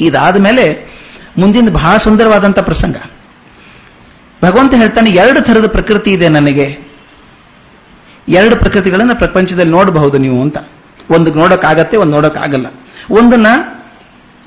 ಇದಾದ 0.00 0.42
ಮೇಲೆ 0.42 0.96
ಮುಂದಿನ 1.38 1.68
ಬಹಳ 1.68 1.96
ಸುಂದರವಾದಂಥ 1.96 2.58
ಪ್ರಸಂಗ. 2.58 2.96
ಭಗವಂತ 4.44 4.74
ಹೇಳ್ತಾನೆ, 4.74 5.10
ಎರಡು 5.10 5.40
ಥರದ 5.40 5.66
ಪ್ರಕೃತಿ 5.66 6.10
ಇದೆ 6.10 6.28
ನನಗೆ. 6.28 6.78
ಎರಡು 8.28 8.56
ಪ್ರಕೃತಿಗಳನ್ನ 8.56 9.12
ಪ್ರಪಂಚದಲ್ಲಿ 9.12 9.72
ನೋಡಬಹುದು 9.72 10.18
ನೀವು 10.18 10.42
ಅಂತ. 10.42 10.58
ಒಂದು 11.10 11.34
ನೋಡೋಕ್ಕಾಗತ್ತೆ, 11.34 11.96
ಒಂದು 11.96 12.12
ನೋಡೋಕ್ಕಾಗಲ್ಲ. 12.12 12.66
ಒಂದನ್ನ 13.10 13.46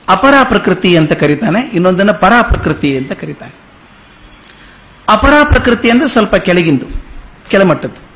ಅಪರ 0.09 0.33
ಪ್ರಕೃತಿ 0.43 0.97
ಅಂತ 0.97 1.11
ಕರೀತಾನೆ, 1.11 1.59
ಇನ್ನೊಂದನ್ನ 1.59 2.11
ಪರಾ 2.11 2.41
ಪ್ರಕೃತಿ 2.41 2.97
ಅಂತ 2.97 3.11
ಕರೀತಾನೆ. 3.11 3.55
ಅಪರ 5.09 5.33
ಪ್ರಕೃತಿ 5.43 5.89
ಅಂದ್ರೆ 5.89 6.09
ಸ್ವಲ್ಪ 6.09 6.35
ಕೆಳಗಿಂದು, 6.35 6.85
ಕೆಳಮಟ್ಟದ್ದು. 7.49 8.09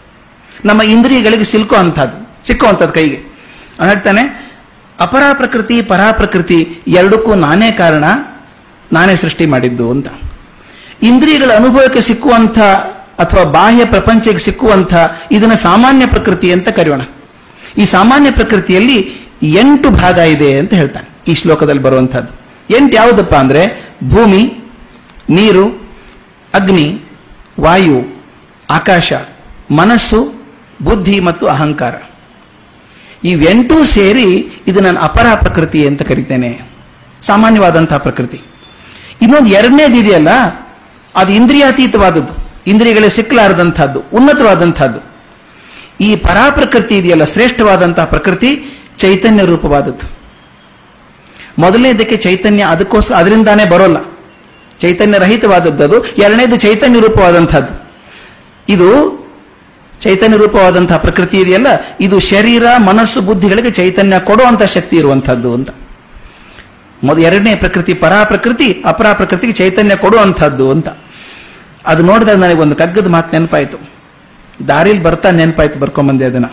ನಮ್ಮ 0.65 0.81
ಇಂದ್ರಿಯಗಳಿಗೆ 0.81 1.43
ಸಿಲ್ಕೋ 1.43 1.75
ಅಂಥದ್ದು, 1.75 2.47
ಸಿಕ್ಕೋ 2.47 2.91
ಕೈಗೆ. 2.91 3.33
ಹೇಳ್ತಾನೆ 3.85 4.52
ಅಪರಾ 4.99 5.33
ಪ್ರಕೃತಿ, 5.33 5.81
ಪರಾ 5.81 6.11
ಪ್ರಕೃತಿ 6.11 6.83
ಎರಡಕ್ಕೂ 6.87 7.35
ನಾನೇ 7.35 7.71
ಕಾರಣ, 7.71 8.03
ನಾನೇ 8.93 9.15
ಸೃಷ್ಟಿ 9.15 9.45
ಮಾಡಿದ್ದು 9.45 9.91
ಅಂತ. 9.91 10.07
ಇಂದ್ರಿಯಗಳ 11.01 11.51
ಅನುಭವಕ್ಕೆ 11.55 12.01
ಸಿಕ್ಕುವಂಥ 12.01 12.59
ಅಥವಾ 13.19 13.51
ಬಾಹ್ಯ 13.51 13.85
ಪ್ರಪಂಚಕ್ಕೆ 13.85 14.45
ಸಿಕ್ಕುವಂಥ 14.45 14.93
ಇದನ್ನ 15.31 15.53
ಸಾಮಾನ್ಯ 15.53 16.07
ಪ್ರಕೃತಿ 16.07 16.51
ಅಂತ 16.51 16.69
ಕರೆಯೋಣ. 16.69 17.01
ಈ 17.77 17.85
ಸಾಮಾನ್ಯ 17.85 18.31
ಪ್ರಕೃತಿಯಲ್ಲಿ 18.31 19.23
ಎಂಟು 19.43 19.89
ಭಾಗ 19.89 20.17
ಇದೆ 20.17 20.59
ಅಂತ 20.59 20.73
ಹೇಳ್ತಾನೆ 20.73 21.31
ಈ 21.31 21.35
ಶ್ಲೋಕದಲ್ಲಿ 21.35 21.81
ಬರುವಂತಹದ್ದು 21.81 22.43
ಎಂಟು 22.75 22.95
ಯಾವುದಪ್ಪ 22.95 23.35
ಅಂದ್ರೆ 23.35 23.93
ಭೂಮಿ, 24.03 24.71
ನೀರು, 25.29 25.65
ಅಗ್ನಿ, 26.53 27.09
ವಾಯು, 27.59 28.25
ಆಕಾಶ, 28.69 29.11
ಮನಸ್ಸು, 29.71 30.43
ಬುದ್ಧಿ 30.83 31.19
ಮತ್ತು 31.19 31.47
ಅಹಂಕಾರ. 31.47 31.95
ಇವೆಂಟೂ 33.23 33.83
ಸೇರಿ 33.83 34.61
ಇದು 34.67 34.79
ನಾನು 34.79 35.01
ಅಪರ 35.01 35.25
ಪ್ರಕೃತಿ 35.39 35.87
ಅಂತ 35.87 36.01
ಕರಿತೇನೆ. 36.01 36.59
ಸಾಮಾನ್ಯವಾದಂತಹ 37.25 37.97
ಪ್ರಕೃತಿ. 37.97 38.41
ಇನ್ನೊಂದು 39.21 39.49
ಎರಡನೇದು 39.49 39.95
ಇದೆಯಲ್ಲ, 39.95 40.29
ಅದು 41.15 41.31
ಇಂದ್ರಿಯಾತೀತವಾದದ್ದು. 41.31 42.53
ಇಂದ್ರಿಯಗಳೇ 42.67 43.09
ಸಿಕ್ಕಲಾರದಂತಹದ್ದು 43.09 43.99
ಉನ್ನತವಾದಂತಹದ್ದು 43.99 45.13
ಈ 46.01 46.15
ಪರಾಪ್ರಕೃತಿ 46.15 46.95
ಇದೆಯಲ್ಲ, 46.95 47.23
ಶ್ರೇಷ್ಠವಾದಂತಹ 47.23 48.05
ಪ್ರಕೃತಿ 48.05 48.55
ಚೈತನ್ಯ 48.97 49.43
ರೂಪವಾದದ್ದು. 49.43 50.23
ಮೊದಲನೇದಕ್ಕೆ 51.59 52.17
ಚೈತನ್ಯ, 52.17 52.63
ಅದಕ್ಕೋಸ್ಕರ 52.63 53.13
ಅದರಿಂದಾನೇ 53.13 53.65
ಬರೋಲ್ಲ. 53.65 53.97
ಚೈತನ್ಯ 54.81 55.17
ರಹಿತವಾದದ್ದು 55.17 55.83
ಅದು, 55.83 56.05
ಎರಡನೇದು 56.05 56.57
ಚೈತನ್ಯ 56.57 56.99
ರೂಪವಾದಂಥದ್ದು. 56.99 57.91
ಇದು 58.69 59.22
ಚೈತನ್ಯ 60.03 60.37
ರೂಪವಾದಂತಹ 60.37 60.97
ಪ್ರಕೃತಿ 60.97 61.37
ಇದೆಯಲ್ಲ, 61.37 61.67
ಇದು 62.01 62.19
ಶರೀರ, 62.19 62.63
ಮನಸ್ಸು, 62.77 63.21
ಬುದ್ಧಿಗಳಿಗೆ 63.21 63.71
ಚೈತನ್ಯ 63.71 64.19
ಕೊಡುವಂತಹ 64.19 64.65
ಶಕ್ತಿ 64.65 64.95
ಇರುವಂತಹದ್ದು 64.97 65.53
ಅಂತ. 65.53 65.69
ಮೊದ 67.03 67.19
ಎರಡನೇ 67.19 67.55
ಪ್ರಕೃತಿ 67.55 67.93
ಪರಾ 67.93 68.23
ಪ್ರಕೃತಿ 68.23 68.83
ಅಪರಾ 68.85 69.13
ಪ್ರಕೃತಿಗೆ 69.13 69.53
ಚೈತನ್ಯ 69.53 69.95
ಕೊಡುವಂತಹದ್ದು 69.95 70.71
ಅಂತ. 70.71 70.87
ಅದು 71.85 72.03
ನೋಡಿದಾಗ 72.03 72.35
ನನಗೆ 72.35 72.57
ಒಂದು 72.57 72.75
ಕಗ್ಗದ 72.75 73.07
ಮಾತು 73.07 73.37
ನೆನಪಾಯಿತು. 73.37 73.77
ದಾರಿಲಿ 74.67 75.03
ಬರ್ತಾ 75.03 75.31
ನೆನಪಾಯ್ತು 75.31 75.79
ಬರ್ಕೊಂಬಂದೆ 75.79 76.25
ಅದನ್ನ. 76.25 76.45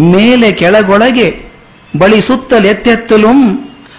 ಮೇಲೆ 0.00 0.52
ಕೆಳಗೊಳಗೆ 0.52 1.44
ಬಳಿ 1.98 2.20
ಸುತ್ತಲು 2.20 2.66
ಎತ್ತೆತ್ತಲು, 2.66 3.28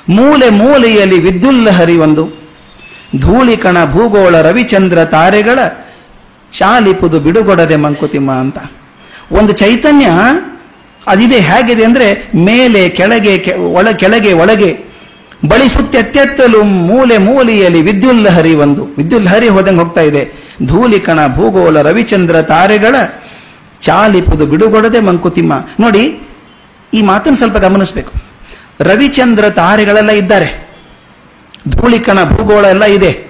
ಮೂಲೆ 0.09 0.49
ಮೂಲೆಯಲ್ಲಿ 0.49 1.19
ವಿದ್ಯುಲ್ಲಹರಿ 1.19 1.97
ಒಂದು. 1.97 2.39
ಧೂಳಿಕಣ 3.19 3.85
ಭೂಗೋಳ 3.85 4.37
ರವಿಚಂದ್ರ 4.37 5.03
ತಾರೆಗಳ 5.03 5.59
ಶಾಲಿಪುದು 6.53 7.19
ಬಿಡುಗೊಡದೆ 7.19 7.75
ಮಂಕುತಿಮ್ಮ 7.75 8.31
ಅಂತ. 8.31 8.57
ಒಂದು 9.31 9.53
ಚೈತನ್ಯ 9.53 10.07
ಅದಿದೆ 11.07 11.39
ಹೇಗಿದೆ 11.39 11.83
ಅಂದ್ರೆ 11.83 12.31
ಮೇಲೆ 12.35 12.89
ಕೆಳಗೆ 12.89 13.53
ಒಳ, 13.53 13.91
ಕೆಳಗೆ 13.91 14.33
ಒಳಗೆ 14.33 14.89
ಬಳಿಸುತ್ತೆತ್ತೆತ್ತಲು 15.49 16.63
ಮೂಲೆ 16.63 17.17
ಮೂಲೆಯಲ್ಲಿ 17.17 17.81
ವಿದ್ಯುಲ್ಲಹರಿ 17.81 18.55
ಒಂದು. 18.55 18.83
ವಿದ್ಯುಲ್ಲಹರಿ 18.83 19.47
ಹೋದಂಗೆ 19.47 19.79
ಹೋಗ್ತಾ 19.79 20.01
ಇದೆ. 20.01 20.49
ಧೂಳಿಕಣ 20.65 21.27
ಭೂಗೋಳ, 21.27 21.81
ರವಿಚಂದ್ರ 21.81 22.41
ತಾರೆಗಳ 22.41 22.95
ಚಾಲಿಪುದು 23.81 24.45
ಬಿಡುಗೊಡದೆ 24.45 24.99
ಮಂಕುತಿಮ್ಮ. 24.99 25.53
ನೋಡಿ, 25.79 26.29
ಈ 26.93 27.01
ಮಾತನ್ನು 27.01 27.37
ಸ್ವಲ್ಪ 27.37 27.57
ಗಮನಿಸಬೇಕು. 27.57 28.11
ರವಿಚಂದ್ರ 28.79 29.49
ತಾರೆಗಳೆಲ್ಲ 29.49 30.09
ಇದ್ದಾರೆ. 30.09 30.69
ಧೂಳಿಕಣ 31.69 32.23
ಭೂಗೋಳ 32.23 32.65
ಎಲ್ಲ 32.65 32.83
ಇದೆ. 32.83 33.28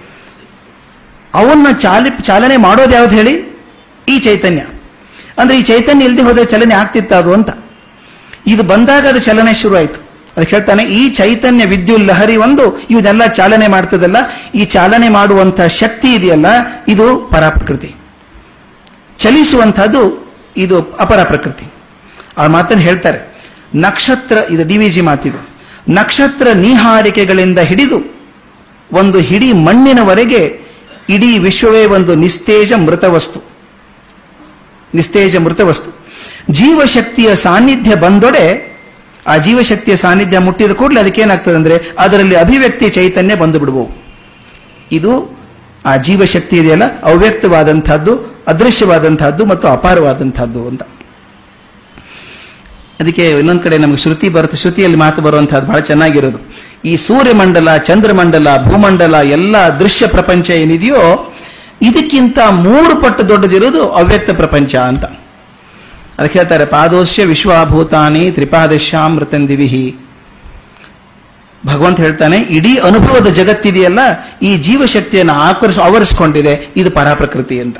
ಅವನ್ನ 1.33 1.67
ಚಾಲಿ 1.79 2.09
ಚಾಲನೆ 2.23 2.57
ಮಾಡೋದು 2.57 2.91
ಯಾವ್ದು 2.91 3.15
ಹೇಳಿ? 3.15 3.33
ಈ 4.09 4.19
ಚೈತನ್ಯ. 4.19 4.61
ಅಂದ್ರೆ 5.37 5.57
ಈ 5.57 5.61
ಚೈತನ್ಯ 5.61 6.05
ಇಲ್ಲದೆ 6.05 6.23
ಹೋದ್ರೆ 6.23 6.45
ಚಲನೆ 6.45 6.75
ಆಗ್ತಿತ್ತ 6.75 7.13
ಅದು 7.13 7.33
ಅಂತ. 7.33 7.49
ಇದು 8.47 8.63
ಬಂದಾಗ 8.63 9.07
ಅದು 9.07 9.19
ಚಲನೆ 9.19 9.61
ಶುರುವಾಯಿತು 9.61 10.09
ಅದಕ್ಕೆ 10.37 10.55
ಹೇಳ್ತಾನೆ, 10.55 10.83
ಈ 10.83 11.09
ಚೈತನ್ಯ 11.09 11.65
ವಿದ್ಯುತ್ 11.65 12.01
ಲಹರಿ 12.01 12.37
ಒಂದು, 12.37 12.79
ಇವನ್ನೆಲ್ಲ 12.79 13.25
ಚಾಲನೆ 13.27 13.67
ಮಾಡ್ತದಲ್ಲ. 13.67 14.15
ಈ 14.55 14.65
ಚಾಲನೆ 14.65 15.09
ಮಾಡುವಂತಹ 15.09 15.67
ಶಕ್ತಿ 15.67 16.13
ಇದೆಯಲ್ಲ, 16.13 16.45
ಇದು 16.87 17.29
ಪರಾಪ್ರಕೃತಿ. 17.31 17.95
ಚಲಿಸುವಂತಹದ್ದು 19.17 20.33
ಇದು 20.57 20.81
ಅಪರ 20.81 21.23
ಪ್ರಕೃತಿ. 21.23 21.73
ಆ 22.37 22.47
ಮಾತನ್ನು 22.47 22.83
ಹೇಳ್ತಾರೆ, 22.83 23.19
ನಕ್ಷತ್ರ, 23.75 24.37
ಇದು 24.51 24.63
ಡಿ 24.63 24.63
ಡಿವಿಜಿ 24.63 25.01
ಮಾತಿದು. 25.01 25.49
ನಕ್ಷತ್ರ 25.89 26.47
ನೀಹಾರಿಕೆಗಳಿಂದ 26.53 27.59
ಹಿಡಿದು, 27.59 27.99
ಒಂದು 28.93 29.19
ಹಿಡಿ 29.19 29.53
ಮಣ್ಣಿನವರೆಗೆ 29.53 30.68
ಇಡೀ 31.09 31.39
ವಿಶ್ವವೇ 31.39 31.85
ಒಂದು 31.85 32.15
ನಿಸ್ತೇಜ 32.15 32.73
ಮೃತ 32.85 33.05
ವಸ್ತು 33.05 33.39
ನಿಸ್ತೇಜ 34.95 35.37
ಮೃತ 35.37 35.61
ವಸ್ತು 35.61 35.89
ಜೀವಶಕ್ತಿಯ 36.51 37.35
ಸಾನ್ನಿಧ್ಯ 37.35 37.95
ಬಂದೊಡೆ 37.95 38.45
ಆ 39.27 39.37
ಜೀವಶಕ್ತಿಯ 39.37 39.95
ಸಾನ್ನಿಧ್ಯ 39.95 40.39
ಮುಟ್ಟಿದ 40.39 40.71
ಕೂಡಲೇ 40.71 40.99
ಅದಕ್ಕೇನಾಗ್ತದೆ 40.99 41.55
ಅಂದ್ರೆ 41.55 41.75
ಅದರಲ್ಲಿ 41.99 42.35
ಅಭಿವ್ಯಕ್ತಿ 42.35 42.89
ಚೈತನ್ಯ 42.89 43.35
ಬಂದು 43.35 43.59
ಬಿಡಬಹುದು 43.59 43.95
ಇದು 44.91 45.11
ಆ 45.85 45.95
ಜೀವಶಕ್ತಿ 45.97 46.57
ಇದೆಯಲ್ಲ 46.57 46.83
ಅವ್ಯಕ್ತವಾದಂತಹದ್ದು 47.03 48.13
ಅದೃಶ್ಯವಾದಂತಹದ್ದು 48.47 49.45
ಮತ್ತು 49.45 49.67
ಅಪಾರವಾದಂತಹದ್ದು 49.67 50.67
ಅಂತ. 50.67 50.81
ಅದಕ್ಕೆ 52.99 53.29
ಇನ್ನೊಂದು 53.29 53.63
ಕಡೆ 53.63 53.77
ನಮಗೆ 53.77 54.01
ಶ್ರುತಿ 54.01 54.29
ಬರುತ್ತೆ, 54.29 54.57
ಶ್ರುತಿಯಲ್ಲಿ 54.61 54.97
ಮಾತು 54.97 55.21
ಬರುವಂತಹದ್ದು 55.21 55.67
ಬಹಳ 55.67 55.79
ಚೆನ್ನಾಗಿರೋದು. 55.79 56.39
ಈ 56.85 56.95
ಸೂರ್ಯಮಂಡಲ, 56.95 57.77
ಚಂದ್ರಮಂಡಲ, 57.77 58.47
ಭೂಮಂಡಲ, 58.63 59.15
ಎಲ್ಲ 59.15 59.55
ದೃಶ್ಯ 59.79 60.07
ಪ್ರಪಂಚ 60.07 60.49
ಏನಿದೆಯೋ, 60.49 61.33
ಇದಕ್ಕಿಂತ 61.81 62.39
ಮೂರು 62.51 63.01
ಪಟ್ಟು 63.01 63.29
ದೊಡ್ಡದಿರೋದು 63.29 63.89
ಅವ್ಯಕ್ತ 63.89 64.31
ಪ್ರಪಂಚ 64.31 64.75
ಅಂತ. 64.75 65.05
ಅದಕ್ಕೆ 66.19 66.39
ಹೇಳ್ತಾರೆ 66.39 66.65
ಪಾದೋಶ್ಯ 66.65 67.25
ವಿಶ್ವಾಭೂತಾನಿ 67.25 68.31
ತ್ರಿಪಾದಶ್ಯಾಮೃತಂದಿವಿಹಿ 68.31 69.85
ಮೃತಂದಿವಿಹಿ 69.85 70.09
ಭಗವಂತ 71.65 71.99
ಹೇಳ್ತಾನೆ, 71.99 72.37
ಇಡೀ 72.37 72.77
ಅನುಭವದ 72.77 73.27
ಜಗತ್ತಿದೆಯಲ್ಲ, 73.27 73.99
ಈ 74.41 74.57
ಜೀವಶಕ್ತಿಯನ್ನು 74.57 75.33
ಆಕರ್ಷ, 75.33 75.79
ಆವರಿಸಿಕೊಂಡಿದೆ, 75.79 76.73
ಇದು 76.77 76.91
ಪರಾಪ್ರಕೃತಿ 76.91 77.59
ಅಂತ. 77.59 77.77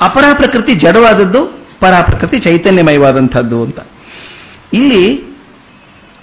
ಅಪರಾಪ್ರಕೃತಿ 0.00 0.74
ಜಡವಾದದ್ದು 0.74 1.59
ಪರಾಪ್ರಕೃತಿ 1.80 2.38
ಚೈತನ್ಯಮಯವಾದಂಥದ್ದು 2.38 3.62
ಅಂತ. 3.62 3.78
ಇಲ್ಲಿ 4.72 5.30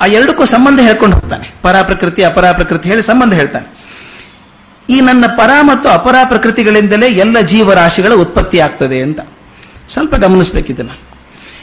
ಆ 0.02 0.06
ಎರಡಕ್ಕೂ 0.06 0.46
ಸಂಬಂಧ 0.46 0.80
ಹೇಳ್ಕೊಂಡು 0.80 1.16
ಹೋಗ್ತಾನೆ. 1.16 1.56
ಪರಾಪ್ರಕೃತಿ, 1.62 2.24
ಅಪರಾಪ್ರಕೃತಿ 2.24 2.90
ಹೇಳಿ 2.90 3.02
ಸಂಬಂಧ 3.02 3.34
ಹೇಳ್ತಾನೆ. 3.34 3.88
ಈ 4.90 5.02
ನನ್ನ 5.02 5.26
ಪರ 5.26 5.50
ಮತ್ತು 5.62 5.90
ಅಪರಾ 5.90 6.26
ಪ್ರಕೃತಿಗಳಿಂದಲೇ 6.26 7.08
ಎಲ್ಲ 7.08 7.42
ಜೀವರಾಶಿಗಳ 7.42 8.14
ಉತ್ಪತ್ತಿ 8.14 8.60
ಆಗ್ತದೆ 8.60 9.02
ಅಂತ. 9.02 9.20
ಸ್ವಲ್ಪ 9.94 10.16
ಗಮನಿಸಬೇಕಿದನ್ನ. 10.16 10.90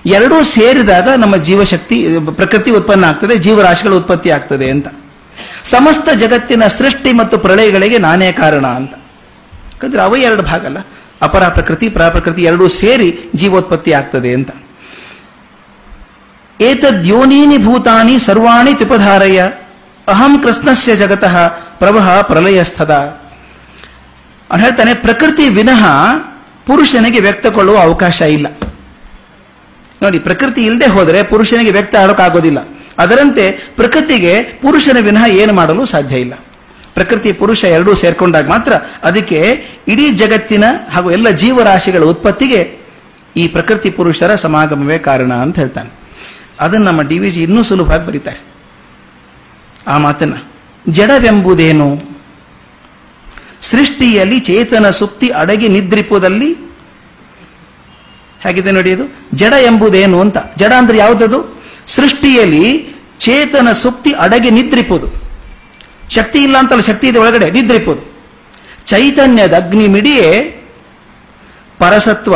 ಎರಡೂ 0.06 0.42
ಸೇರಿದಾಗ 0.42 1.08
ನಮ್ಮ 1.08 1.36
ಜೀವಶಕ್ತಿ, 1.36 2.06
ಪ್ರಕೃತಿ 2.34 2.70
ಉತ್ಪನ್ನ 2.70 3.04
ಆಗ್ತದೆ, 3.04 3.38
ಜೀವರಾಶಿಗಳ 3.38 3.94
ಉತ್ಪತ್ತಿ 3.94 4.30
ಆಗ್ತದೆ 4.30 4.70
ಅಂತ. 4.70 4.88
ಸಮಸ್ತ 5.64 6.08
ಜಗತ್ತಿನ 6.10 6.66
ಸೃಷ್ಟಿ 6.66 7.12
ಮತ್ತು 7.12 7.38
ಪ್ರಳಯಗಳಿಗೆ 7.38 7.98
ನಾನೇ 7.98 8.32
ಕಾರಣ 8.32 8.66
ಅಂತ. 8.66 8.92
ಯಾಕಂದ್ರೆ 9.72 10.02
ಅವ 10.02 10.16
ಎರಡು 10.16 10.42
ಭಾಗ 10.42 10.64
ಅಲ್ಲ 10.64 10.78
ಅಪರ 11.24 11.44
ಪ್ರಕೃತಿ 11.48 11.88
ಪ್ರಾಪ್ರಕೃತಿ 11.88 12.42
ಎರಡೂ 12.42 12.68
ಸೇರಿ 12.68 13.08
ಜೀವೋತ್ಪತ್ತಿ 13.34 13.92
ಆಗ್ತದೆ 13.92 14.30
ಅಂತ. 14.34 14.50
ಏತದ್ಯೋನೀನಿ 16.60 17.58
ಭೂತಾನಿ 17.58 18.18
ಸರ್ವಾಣಿ 18.18 18.74
ತ್ರಿಪಧಾರಯ, 18.74 19.38
ಅಹಂ 20.08 20.32
ಕೃಷ್ಣಸ್ಯ 20.38 20.94
ಜಗತಃ 20.94 21.36
ಪ್ರವಹ 21.78 22.08
ಪ್ರಲಯಸ್ಥದ. 22.20 22.92
ಅವನು 24.50 24.62
ಹೇಳ್ತಾನೆ, 24.62 24.94
ಪ್ರಕೃತಿ 24.94 25.48
ವಿನಃ 25.48 25.82
ಪುರುಷನಿಗೆ 26.66 27.20
ವ್ಯಕ್ತಗೊಳ್ಳುವ 27.20 27.76
ಅವಕಾಶ 27.78 28.20
ಇಲ್ಲ. 28.20 28.46
ನೋಡಿ, 30.02 30.18
ಪ್ರಕೃತಿ 30.18 30.62
ಇಲ್ಲದೆ 30.64 30.86
ಹೋದರೆ 30.86 31.22
ಪುರುಷನಿಗೆ 31.22 31.70
ವ್ಯಕ್ತ 31.70 31.94
ಆಡೋಕ್ಕಾಗೋದಿಲ್ಲ 31.96 32.58
ಅದರಂತೆ 32.98 33.44
ಪ್ರಕೃತಿಗೆ 33.76 34.34
ಪುರುಷನ 34.62 34.98
ವಿನಃ 35.00 35.24
ಏನು 35.26 35.52
ಮಾಡಲು 35.52 35.84
ಸಾಧ್ಯ 35.84 36.16
ಇಲ್ಲ. 36.16 36.34
ಪ್ರಕೃತಿ 36.94 37.32
ಪುರುಷ 37.32 37.64
ಎರಡೂ 37.64 37.94
ಸೇರ್ಕೊಂಡಾಗ 37.94 38.48
ಮಾತ್ರ 38.48 38.72
ಅದಕ್ಕೆ 39.04 39.66
ಇಡೀ 39.88 40.10
ಜಗತ್ತಿನ 40.10 40.64
ಹಾಗೂ 40.92 41.10
ಎಲ್ಲ 41.10 41.30
ಜೀವರಾಶಿಗಳ 41.30 42.04
ಉತ್ಪತ್ತಿಗೆ 42.04 42.84
ಈ 43.36 43.46
ಪ್ರಕೃತಿ 43.46 43.90
ಪುರುಷರ 43.90 44.34
ಸಮಾಗಮವೇ 44.34 44.98
ಕಾರಣ 44.98 45.34
ಅಂತ 45.34 45.58
ಹೇಳ್ತಾನೆ. 45.58 45.90
ಅದನ್ನು 46.60 46.86
ನಮ್ಮ 46.86 47.02
ಡಿ 47.02 47.18
ವಿಜಿ 47.18 47.40
ಇನ್ನೂ 47.40 47.62
ಸುಲಭವಾಗಿ 47.62 48.06
ಬರೀತಾರೆ. 48.06 48.54
ಆ 49.86 49.98
ಮಾತನ್ನ, 49.98 50.34
ಜಡವೆಂಬುದೇನು? 50.88 51.96
ಸೃಷ್ಟಿಯಲ್ಲಿ 53.62 54.40
ಚೇತನ 54.40 54.90
ಸುಪ್ತಿ 54.90 55.28
ಅಡಗಿ 55.28 55.68
ನಿದ್ರಿಪುದಲ್ಲಿ, 55.68 56.54
ಹೇಗಿದೆ 58.42 58.70
ನೋಡಿ 58.70 58.94
ಅದು? 58.94 59.20
ಜಡ 59.34 59.52
ಎಂಬುದೇನು 59.52 60.20
ಅಂತ. 60.20 60.36
ಜಡ 60.56 60.72
ಅಂದ್ರೆ 60.78 60.98
ಯಾವುದದು? 60.98 61.62
ಸೃಷ್ಟಿಯಲ್ಲಿ 61.86 62.94
ಚೇತನ 63.18 63.68
ಸುಪ್ತಿ 63.72 64.12
ಅಡಗಿ 64.12 64.50
ನಿದ್ರಿಪುದು. 64.50 65.23
ಶಕ್ತಿ 66.10 66.38
ಇಲ್ಲ 66.38 66.56
ಅಂತಲ್ಲ, 66.58 66.80
ಶಕ್ತಿ 66.80 67.08
ಇದೆ 67.08 67.18
ಒಳಗಡೆ, 67.18 67.50
ನಿದ್ರಿಪುದು. 67.50 68.14
ಚೈತನ್ಯದ 68.86 69.52
ಅಗ್ನಿ 69.52 69.86
ಮಿಡಿಯೇ 69.86 70.30
ಪರಸತ್ವ 71.78 72.34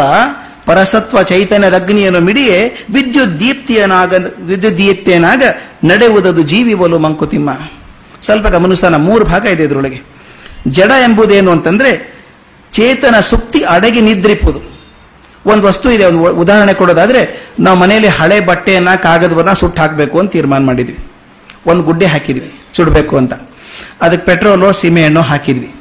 ಪರಸತ್ವ 0.66 1.22
ಚೈತನ್ಯದ 1.22 1.74
ಅಗ್ನಿಯನ್ನು 1.74 2.20
ಮಿಡಿಯೇ 2.20 2.86
ವಿದ್ಯುತ್ 2.94 3.40
ದೀಪ್ತಿಯನಾಗ 3.40 4.14
ವಿದ್ಯುತ್ 4.42 4.78
ದೀಪ್ತಿಯನಾಗ 4.78 5.42
ನಡೆಯುವುದದು 5.84 6.42
ಜೀವಿವಲು 6.42 6.98
ಮಂಕುತಿಮ್ಮ 6.98 7.50
ಸ್ವಲ್ಪ 8.24 8.46
ಗಮನಿಸೋಣ, 8.46 8.96
ಮೂರು 8.96 9.24
ಭಾಗ 9.24 9.46
ಇದೆ 9.46 9.64
ಇದರೊಳಗೆ. 9.64 10.00
ಜಡ 10.68 10.90
ಎಂಬುದೇನು 10.90 11.50
ಅಂತಂದ್ರೆ 11.50 12.18
ಚೇತನ 12.72 13.20
ಸುಕ್ತಿ 13.20 13.64
ಅಡಗಿ 13.64 14.00
ನಿದ್ರಿಪುದು. 14.00 14.60
ಒಂದು 15.46 15.66
ವಸ್ತು 15.66 15.90
ಇದೆ, 15.90 16.04
ಒಂದು 16.04 16.34
ಉದಾಹರಣೆ 16.34 16.74
ಕೊಡೋದಾದ್ರೆ, 16.74 17.50
ನಾವು 17.60 17.78
ಮನೆಯಲ್ಲಿ 17.78 18.08
ಹಳೆ 18.08 18.40
ಬಟ್ಟೆಯನ್ನ 18.40 18.88
ಕಾಗದವನ್ನ 18.94 19.52
ಸುಟ್ಟು 19.52 19.82
ಹಾಕಬೇಕು 19.82 20.18
ಅಂತ 20.18 20.32
ತೀರ್ಮಾನ 20.32 20.64
ಮಾಡಿದ್ವಿ. 20.64 20.98
ಒಂದು 21.66 21.82
ಗುಡ್ಡೆ 21.82 22.06
ಹಾಕಿದ್ವಿ, 22.06 22.52
ಸುಡಬೇಕು 22.76 23.16
ಅಂತ. 23.16 23.32
ಅದಕ್ಕೆ 24.02 24.26
ಪೆಟ್ರೋಲು 24.26 24.72
ಸೀಮೆಹಣ್ಣು 24.72 25.20
ಹಾಕಿದ್ವಿ. 25.20 25.74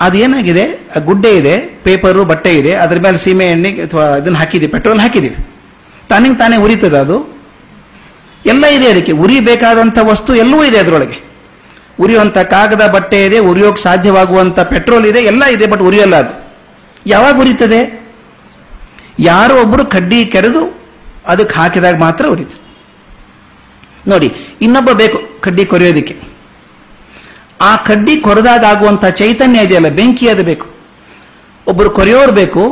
ಅದೇನಾಗಿದೆ? 0.00 0.90
ಗುಡ್ಡೆ 1.04 1.30
ಇದೆ, 1.30 1.58
ಪೇಪರು, 1.58 2.24
ಬಟ್ಟೆ 2.24 2.54
ಇದೆ, 2.54 2.74
ಅದ್ರ 2.74 3.00
ಮೇಲೆ 3.00 3.16
ಸೀಮೆ 3.16 3.46
ಎಣ್ಣೆ 3.46 3.70
ಅಥವಾ 3.70 4.16
ಇದನ್ನ 4.16 4.36
ಹಾಕಿದ್ವಿ, 4.36 4.68
ಪೆಟ್ರೋಲ್ 4.68 5.00
ಹಾಕಿದ್ದೀವಿ 5.00 5.36
ತಾನಿಂಗ್ 6.08 6.38
ತಾನೇ 6.38 6.56
ಉರಿತದ 6.56 6.98
ಅದು? 6.98 7.38
ಎಲ್ಲ 8.46 8.66
ಇದೆ 8.66 8.90
ಅದಕ್ಕೆ. 8.90 9.12
ಉರಿಬೇಕಾದಂತ 9.12 9.98
ವಸ್ತು 10.02 10.34
ಎಲ್ಲವೂ 10.34 10.64
ಇದೆ 10.64 10.78
ಅದರೊಳಗೆ. 10.78 11.28
ಉರಿಯುವಂತ 12.00 12.38
ಕಾಗದ 12.38 12.90
ಬಟ್ಟೆ 12.90 13.26
ಇದೆ, 13.26 13.38
ಉರಿಯೋಕೆ 13.38 13.82
ಸಾಧ್ಯವಾಗುವಂತ 13.82 14.60
ಪೆಟ್ರೋಲ್ 14.60 15.06
ಇದೆ, 15.06 15.18
ಎಲ್ಲ 15.18 15.44
ಇದೆ, 15.44 15.66
ಬಟ್ 15.66 15.80
ಉರಿಯಲ್ಲ 15.80 16.16
ಅದು. 16.16 16.56
ಯಾವಾಗ 17.06 17.40
ಉರಿತದೆ? 17.40 18.08
ಯಾರೋ 19.18 19.60
ಒಬ್ಬರು 19.60 19.86
ಕಡ್ಡಿ 19.86 20.26
ಕೆರೆದು 20.26 20.80
ಅದಕ್ಕೆ 21.26 21.60
ಹಾಕಿದಾಗ 21.60 21.96
ಮಾತ್ರ 21.98 22.26
ಉರಿತು 22.26 22.67
ನೋಡಿ, 24.06 24.32
ಇನ್ನೊಬ್ಬ 24.62 24.90
ಬೇಕು 24.90 25.40
ಕಡ್ಡಿ 25.40 25.64
ಕೊರೆಯೋದಕ್ಕೆ. 25.66 26.14
ಆ 27.60 27.76
ಕಡ್ಡಿ 27.76 28.16
ಕೊರೆದಾಗ 28.16 28.64
ಆಗುವಂತ 28.64 29.04
ಚೈತನ್ಯ 29.04 29.60
ಇದೆಯಲ್ಲ, 29.60 29.88
ಬೆಂಕಿ 29.88 30.28
ಅದು 30.30 30.42
ಬೇಕು. 30.42 30.66
ಒಬ್ಬರು 31.66 31.90
ಕೊರೆಯೋರು 31.90 32.32
ಬೇಕು, 32.32 32.62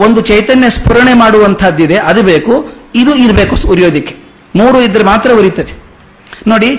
ಒಂದು 0.00 0.20
ಚೈತನ್ಯ 0.20 0.70
ಸ್ಫುರಣೆ 0.70 1.12
ಮಾಡುವಂತಹದ್ದಿದೆ 1.12 1.96
ಅದು 1.96 2.22
ಬೇಕು, 2.22 2.54
ಇದು 2.94 3.16
ಇರಬೇಕು 3.16 3.68
ಉರಿಯೋದಿಕ್ಕೆ. 3.68 4.14
ಮೂರು 4.56 4.80
ಇದ್ರೆ 4.80 5.04
ಮಾತ್ರ 5.04 5.32
ಉರಿತದೆ. 5.32 5.72
ನೋಡಿ, 6.46 6.70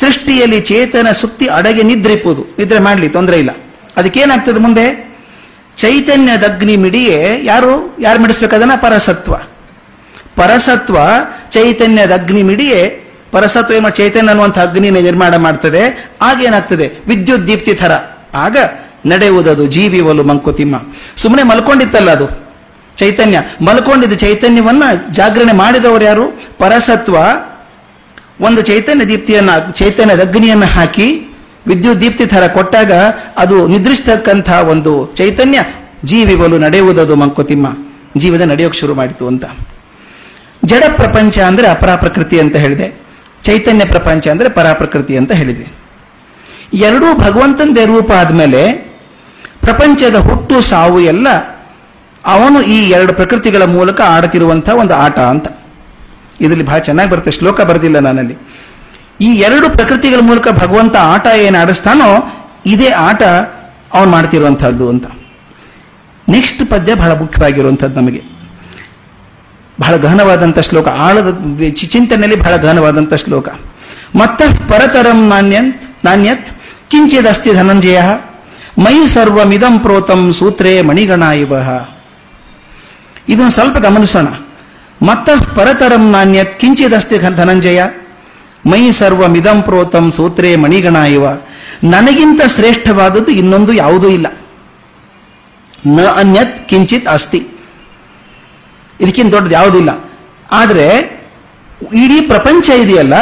ಸೃಷ್ಟಿಯಲ್ಲಿ 0.00 0.60
ಚೇತನ 0.60 1.08
ಸುತ್ತಿ 1.12 1.46
ಅಡಗೆ 1.46 1.82
ನಿದ್ರಿಪ್ಪುದು 1.82 2.42
ನಿದ್ರೆ 2.58 2.78
ಮಾಡಲಿ, 2.78 3.08
ತೊಂದರೆ 3.08 3.38
ಇಲ್ಲ. 3.38 3.50
ಅದಕ್ಕೇನಾಗ್ತದೆ 3.96 4.60
ಮುಂದೆ? 4.60 5.12
ಚೈತನ್ಯದಗ್ನಿ 5.76 6.76
ಮಿಡಿಯೇ 6.76 7.40
ಯಾರು 7.42 7.96
ಯಾರು 8.00 8.20
ಮಿಡಿಸ್ಬೇಕದನ್ನ 8.20 8.72
ಪರಸತ್ವ. 8.74 9.34
ಪರಸತ್ವ 10.36 10.96
ಚೈತನ್ಯದ 11.50 12.12
ಅಗ್ನಿ 12.12 12.42
ಮಿಡಿಯೇ 12.42 12.98
ಪರಸತ್ವ 13.32 13.74
ಎಂಬ 13.74 13.88
ಚೈತನ್ಯ 13.88 14.28
ಅನ್ನುವಂಥ 14.28 14.58
ಅಗ್ನಿನ 14.58 14.94
ನಿರ್ಮಾಣ 14.94 15.36
ಮಾಡ್ತದೆ 15.36 16.10
ಆಗೇನಾಗ್ತದೆ 16.22 17.04
ವಿದ್ಯುತ್ 17.06 17.46
ದೀಪ್ತಿ 17.46 17.74
ಥರ. 17.74 17.92
ಆಗ 18.34 18.56
ನಡೆಯುವುದದು 19.06 19.66
ಜೀವಿವಲು 19.66 20.22
ಮಂಕುತಿಮ್ಮ. 20.22 20.76
ಸುಮ್ಮನೆ 21.16 21.42
ಮಲ್ಕೊಂಡಿತ್ತಲ್ಲ 21.42 22.10
ಅದು? 22.10 22.52
ಚೈತನ್ಯ. 22.96 23.42
ಮಲ್ಕೊಂಡಿದ್ದ 23.60 24.14
ಚೈತನ್ಯವನ್ನ 24.14 24.82
ಜಾಗರಣೆ 25.12 25.52
ಮಾಡಿದವರು 25.52 26.04
ಯಾರು? 26.04 26.40
ಪರಸತ್ವ 26.58 27.16
ಒಂದು 28.40 28.62
ಚೈತನ್ಯ 28.62 29.04
ದೀಪ್ತಿಯನ್ನ, 29.04 29.50
ಚೈತನ್ಯದ 29.70 30.20
ಅಗ್ನಿಯನ್ನ 30.20 30.64
ಹಾಕಿ 30.64 31.36
ವಿದ್ಯುತ್ 31.66 32.00
ದೀಪ್ತಿ 32.00 32.26
ಥರ 32.26 32.46
ಕೊಟ್ಟಾಗ 32.46 32.92
ಅದು 33.36 33.66
ನಿದ್ರಿಸ್ತಕ್ಕಂಥ 33.66 34.52
ಒಂದು 34.52 35.12
ಚೈತನ್ಯ 35.16 35.60
ಜೀವಿವಲು 36.04 36.58
ನಡೆಯುವುದದು 36.58 37.16
ಮಂಕುತಿಮ್ಮ. 37.16 37.66
ಜೀವದ 38.18 38.40
ನಡೆಯೋಕೆ 38.40 38.78
ಶುರು 38.78 38.94
ಮಾಡಿತು 38.94 39.26
ಅಂತ. 39.26 39.44
ಜಡ 40.64 40.82
ಪ್ರಪಂಚ 40.96 41.38
ಅಂದ್ರೆ 41.38 41.68
ಅಪರಾಪ್ರಕೃತಿ 41.68 42.40
ಅಂತ 42.40 42.56
ಹೇಳಿದೆ. 42.56 43.02
ಚೈತನ್ಯ 43.42 43.84
ಪ್ರಪಂಚ 43.84 44.28
ಅಂದ್ರೆ 44.28 44.48
ಪರಾಪ್ರಕೃತಿ 44.48 45.16
ಅಂತ 45.16 45.32
ಹೇಳಿದೆ. 45.32 45.82
ಎರಡೂ 46.74 47.14
ಭಗವಂತನದೇ 47.14 47.84
ರೂಪ 47.84 48.10
ಆದ್ಮೇಲೆ 48.10 48.72
ಪ್ರಪಂಚದ 49.60 50.16
ಹುಟ್ಟು 50.16 50.60
ಸಾವು 50.60 51.00
ಎಲ್ಲ 51.00 51.26
ಅವನು 52.26 52.62
ಈ 52.62 52.88
ಎರಡು 52.88 53.12
ಪ್ರಕೃತಿಗಳ 53.12 53.64
ಮೂಲಕ 53.64 54.00
ಆಡುತ್ತಿರುವಂತಹ 54.00 54.74
ಒಂದು 54.74 54.94
ಆಟ 54.94 55.18
ಅಂತ. 55.18 55.46
ಇದರಲ್ಲಿ 56.40 56.64
ಬಹಳ 56.64 56.78
ಚೆನ್ನಾಗಿ 56.78 57.10
ಬರುತ್ತೆ, 57.10 57.30
ಶ್ಲೋಕ 57.30 57.60
ಬರೆದಿಲ್ಲ 57.60 57.98
ನಾನಲ್ಲಿ. 57.98 58.36
ಈ 59.20 59.34
ಎರಡು 59.34 59.70
ಪ್ರಕೃತಿಗಳ 59.70 60.18
ಮೂಲಕ 60.20 60.48
ಭಗವಂತ 60.48 60.96
ಆಟ 60.96 61.26
ಏನು 61.26 61.58
ಆಡಿಸ್ತಾನೋ 61.58 62.38
ಇದೇ 62.66 62.90
ಆಟ 62.90 63.22
ಅವನು 63.94 64.10
ಮಾಡ್ತಿರುವಂತಹದ್ದು 64.10 64.88
ಅಂತ. 64.88 65.06
ನೆಕ್ಸ್ಟ್ 66.28 66.70
ಪದ್ಯ 66.70 66.94
ಬಹಳ 66.94 67.12
ಮುಖ್ಯವಾಗಿರುವಂಥದ್ದು 67.12 68.00
ನಮಗೆ. 68.00 68.41
ಬಹಳ 69.80 69.96
ಗಹನವಾದಂಥ 69.96 70.58
ಶ್ಲೋಕ. 70.58 70.88
ಆಳದ 70.88 71.28
ಚಿಂತನೆಯಲ್ಲಿ 71.92 72.38
ಬಹಳ 72.40 72.56
ಗಹನವಾದಂಥ 72.56 73.14
ಶ್ಲೋಕ. 73.14 73.48
ಮತ್ತ 74.16 74.42
ಪರತರಂ 74.42 75.28
ನಾಣ್ಯಂತ್ 75.28 75.82
ನಾಣ್ಯತ್ 76.04 76.48
ಕಿಂಚಿದಸ್ತಿ 76.90 77.52
ಧನಂಜಯ 77.54 78.00
ಮೈ 78.78 79.06
ಸರ್ವಮಿದಂ 79.06 79.78
ಪ್ರೋತಂ 79.78 80.32
ಸೂತ್ರೇ 80.32 80.80
ಮಣಿಗಣ 80.80 81.22
ಇವ 81.22 81.52
ಇದನ್ನು 83.28 83.50
ಸ್ವಲ್ಪ 83.50 83.78
ಗಮನಿಸೋಣ. 83.78 84.26
ಮತ್ತ 85.02 85.30
ಪರತರಂ 85.54 86.10
ನಾಣ್ಯತ್ 86.10 86.60
ಕಿಂಚಿದಸ್ತಿ 86.60 87.18
ಧನಂಜಯ 87.18 87.82
ಮೈ 88.66 88.90
ಸರ್ವಮಿದಂ 88.90 89.62
ಪ್ರೋತಂ 89.62 90.10
ಸೂತ್ರೇ 90.10 90.56
ಮಣಿಗಣ 90.56 90.96
ಇವ 90.96 91.26
ನನಗಿಂತ 91.84 92.40
ಶ್ರೇಷ್ಠವಾದದ್ದು 92.54 93.32
ಇನ್ನೊಂದು 93.32 93.72
ಯಾವುದೂ 93.72 94.08
ಇಲ್ಲ. 94.08 94.26
ನ 95.86 96.00
ಅನ್ಯತ್ 96.16 96.68
ಕಿಂಚಿತ್ 96.68 97.08
ಅಸ್ತಿ. 97.08 97.51
ಇದಕ್ಕಿಂತ 99.00 99.30
ದೊಡ್ಡದು 99.34 99.54
ಯಾವುದಿಲ್ಲ 99.60 99.90
ಆದರೆ 100.60 100.86
ಇಡೀ 102.02 102.18
ಪ್ರಪಂಚ 102.32 102.66
ಇದೆಯಲ್ಲ, 102.82 103.14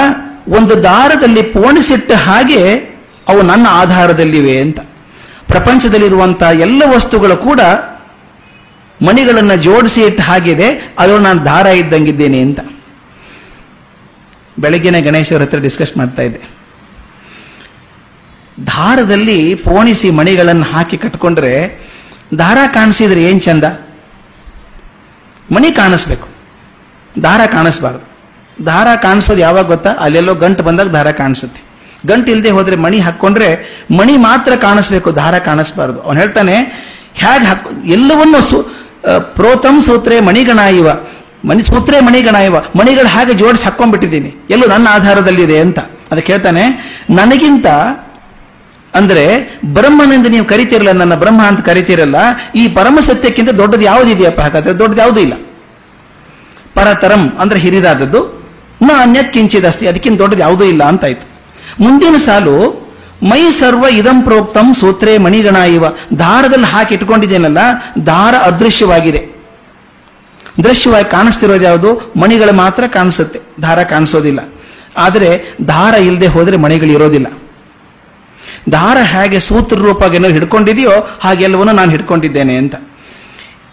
ಒಂದು 0.57 0.75
ದಾರದಲ್ಲಿ 0.83 1.43
ಪೋಣಿಸಿಟ್ಟ 1.55 2.11
ಹಾಗೆ 2.27 2.63
ಅವು 3.31 3.41
ನನ್ನ 3.51 3.67
ಆಧಾರದಲ್ಲಿವೆ 3.83 4.55
ಅಂತ. 4.65 4.81
ಪ್ರಪಂಚದಲ್ಲಿರುವಂತಹ 5.53 6.51
ಎಲ್ಲ 6.67 6.83
ವಸ್ತುಗಳು 6.95 7.37
ಕೂಡ 7.47 7.61
ಮಣಿಗಳನ್ನು 9.01 9.57
ಜೋಡಿಸಿ 9.67 10.01
ಇಟ್ಟ 10.09 10.21
ಹಾಗಿದೆ 10.21 10.69
ಅದು 11.03 11.13
ನಾನು 11.27 11.41
ದಾರ 11.45 11.67
ಇದ್ದಂಗಿದ್ದೇನೆ 11.81 12.41
ಅಂತ. 12.47 12.61
ಬೆಳಗ್ಗೆನೆ 14.63 15.01
ಗಣೇಶವರ 15.01 15.43
ಹತ್ರ 15.43 15.59
ಡಿಸ್ಕಸ್ 15.67 15.95
ಮಾಡ್ತಾ 15.99 16.23
ಇದ್ದೆ. 16.23 16.41
ದಾರದಲ್ಲಿ 18.67 19.39
ಪೋಣಿಸಿ 19.67 20.09
ಮಣಿಗಳನ್ನು 20.19 20.67
ಹಾಕಿ 20.73 20.97
ಕಟ್ಕೊಂಡ್ರೆ 20.97 21.55
ದಾರ 22.39 22.59
ಕಾಣಿಸಿದ್ರೆ 22.75 23.23
ಏನ್ 23.31 23.41
ಚಂದ? 23.41 23.65
ಮಣಿ 25.55 25.73
ಕಾಣಿಸ್ಬೇಕು. 25.73 26.29
ದಾರ 27.23 27.41
ಕಾಣಿಸ್ಬಾರ್ದು. 27.47 28.11
ದಾರ 28.67 28.87
ಕಾಣಿಸೋದು 29.03 29.39
ಯಾವಾಗ 29.39 29.67
ಗೊತ್ತಾ? 29.67 29.91
ಅಲ್ಲೆಲ್ಲೋ 29.91 30.35
ಗಂಟು 30.35 30.63
ಬಂದಾಗ 30.63 30.87
ದಾರ 30.87 31.11
ಕಾಣಿಸುತ್ತೆ. 31.11 31.71
ಗಂಟು 32.07 32.31
ಇಲ್ಲದೆ 32.31 32.51
ಹೋದ್ರೆ 32.51 32.77
ಮಣಿ 32.77 32.99
ಹಾಕೊಂಡ್ರೆ 32.99 33.57
ಮಣಿ 33.97 34.17
ಮಾತ್ರ 34.17 34.57
ಕಾಣಿಸ್ಬೇಕು, 34.57 35.17
ದಾರ 35.17 35.39
ಕಾಣಿಸ್ಬಾರ್ದು. 35.39 36.01
ಅವನು 36.01 36.21
ಹೇಳ್ತಾನೆ 36.21 36.55
ಹೇಗೆ 37.15 37.47
ಹಾಕ್, 37.47 37.87
ಎಲ್ಲವನ್ನು 37.87 38.41
ಸು- 38.41 38.65
ಪ್ರೋತಂ 39.21 39.81
ಸೂತ್ರೆ 39.81 40.21
ಮಣಿಗಣ 40.21 40.59
ಇವ 40.59 40.89
ಮಣಿ, 41.45 41.63
ಸೂತ್ರೆ 41.63 42.01
ಮಣಿಗಣ 42.01 42.35
ಇವ 42.35 42.57
ಮಣಿಗಳು 42.59 43.09
ಹಾಗೆ 43.09 43.35
ಜೋಡಿಸಿ 43.35 43.65
ಹಾಕೊಂಡ್ಬಿಟ್ಟಿದ್ದೀನಿ 43.65 44.47
ಎಲ್ಲೂ 44.51 44.67
ನನ್ನ 44.67 44.89
ಆಧಾರದಲ್ಲಿದೆ 44.91 45.59
ಅಂತ. 45.59 45.79
ಅದಕ್ಕೆ 46.11 46.33
ಹೇಳ್ತಾನೆ, 46.33 46.69
ನನಗಿಂತ 47.11 47.67
ಅಂದ್ರೆ 48.95 49.25
ಬ್ರಹ್ಮನೆಂದು 49.65 50.29
ನೀವು 50.29 50.47
ಕರಿತಿರಲ್ಲ, 50.47 50.93
ನನ್ನ 50.93 51.15
ಬ್ರಹ್ಮ 51.15 51.47
ಅಂತ 51.47 51.61
ಕರಿತಿರಲ್ಲ, 51.61 52.17
ಈ 52.55 52.69
ಪರಮ 52.69 52.99
ಸತ್ಯಕ್ಕಿಂತ 53.07 53.51
ದೊಡ್ಡದು 53.51 53.81
ಯಾವುದಿದೆಯಪ್ಪ 53.81 54.41
ಹಾಗಾದ್ರೆ 54.41 54.79
ದೊಡ್ಡದು 54.79 55.01
ಯಾವುದೂ 55.01 55.21
ಇಲ್ಲ. 55.21 55.33
ಪರತರಂ 56.75 57.33
ಅಂದ್ರೆ 57.41 57.61
ಹಿರಿದಾದದ್ದು, 57.61 58.21
ನ 58.83 58.91
ಅನ್ಯತ್ 59.01 59.65
ಅಷ್ಟೇ 59.65 59.89
ಅದಕ್ಕಿಂತ 59.89 60.19
ದೊಡ್ಡದು 60.19 60.41
ಯಾವುದೂ 60.41 60.65
ಇಲ್ಲ 60.65 60.85
ಅಂತಾಯ್ತು. 60.85 61.27
ಮುಂದಿನ 61.81 62.17
ಸಾಲು, 62.17 62.57
ಮೈ 63.23 63.51
ಸರ್ವ 63.51 63.85
ಇದಂ 63.91 64.23
ಪ್ರೋಕ್ತಂ 64.23 64.75
ಸೂತ್ರೇ 64.75 65.19
ಮಣಿಗಣ 65.19 65.57
ಇವ 65.57 65.85
ದಾರದಲ್ಲಿ 66.19 66.67
ಹಾಕಿ 66.67 66.95
ಇಟ್ಕೊಂಡಿದ್ದೇನಲ್ಲ, 66.95 67.59
ದಾರ 68.07 68.35
ಅದೃಶ್ಯವಾಗಿದೆ. 68.35 69.21
ದೃಶ್ಯವಾಗಿ 70.65 71.11
ಕಾಣಿಸ್ತಿರೋದು 71.11 71.63
ಯಾವುದು? 71.63 72.13
ಮಣಿಗಳು 72.23 72.53
ಮಾತ್ರ 72.53 72.87
ಕಾಣಿಸುತ್ತೆ, 72.87 73.41
ದಾರ 73.63 73.83
ಕಾಣಿಸೋದಿಲ್ಲ. 73.83 74.41
ಆದರೆ 74.97 75.57
ದಾರ 75.69 75.95
ಇಲ್ಲದೆ 75.95 76.27
ಹೋದರೆ 76.27 76.57
ಮಣಿಗಳು 76.57 76.91
ಇರೋದಿಲ್ಲ 76.91 77.27
ದಾರ 78.73 78.99
ಹೇಗೆ 79.03 79.41
ಸೂತ್ರ 79.41 79.77
ರೂಪವಾಗಿ 79.77 80.17
ಏನಾದ್ರು 80.17 80.39
ಹಿಡ್ಕೊಂಡಿದೆಯೋ 80.39 81.19
ಹಾಗೆಲ್ಲವನ್ನೂ 81.21 81.73
ನಾನು 81.73 81.91
ಹಿಡ್ಕೊಂಡಿದ್ದೇನೆ 81.91 82.57
ಅಂತ. 82.57 82.75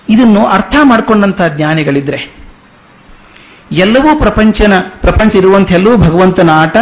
ಇದನ್ನು 0.10 0.46
ಅರ್ಥ 0.46 0.76
ಮಾಡಿಕೊಂಡಂತಹ 0.84 1.48
ಜ್ಞಾನಿಗಳಿದ್ರೆ, 1.48 2.20
ಎಲ್ಲವೂ 3.72 4.20
ಪ್ರಪಂಚನ, 4.20 4.74
ಪ್ರಪಂಚ 4.80 5.36
ಇರುವಂತ 5.36 5.72
ಎಲ್ಲವೂ 5.72 5.98
ಭಗವಂತನ 5.98 6.50
ಆಟ, 6.54 6.78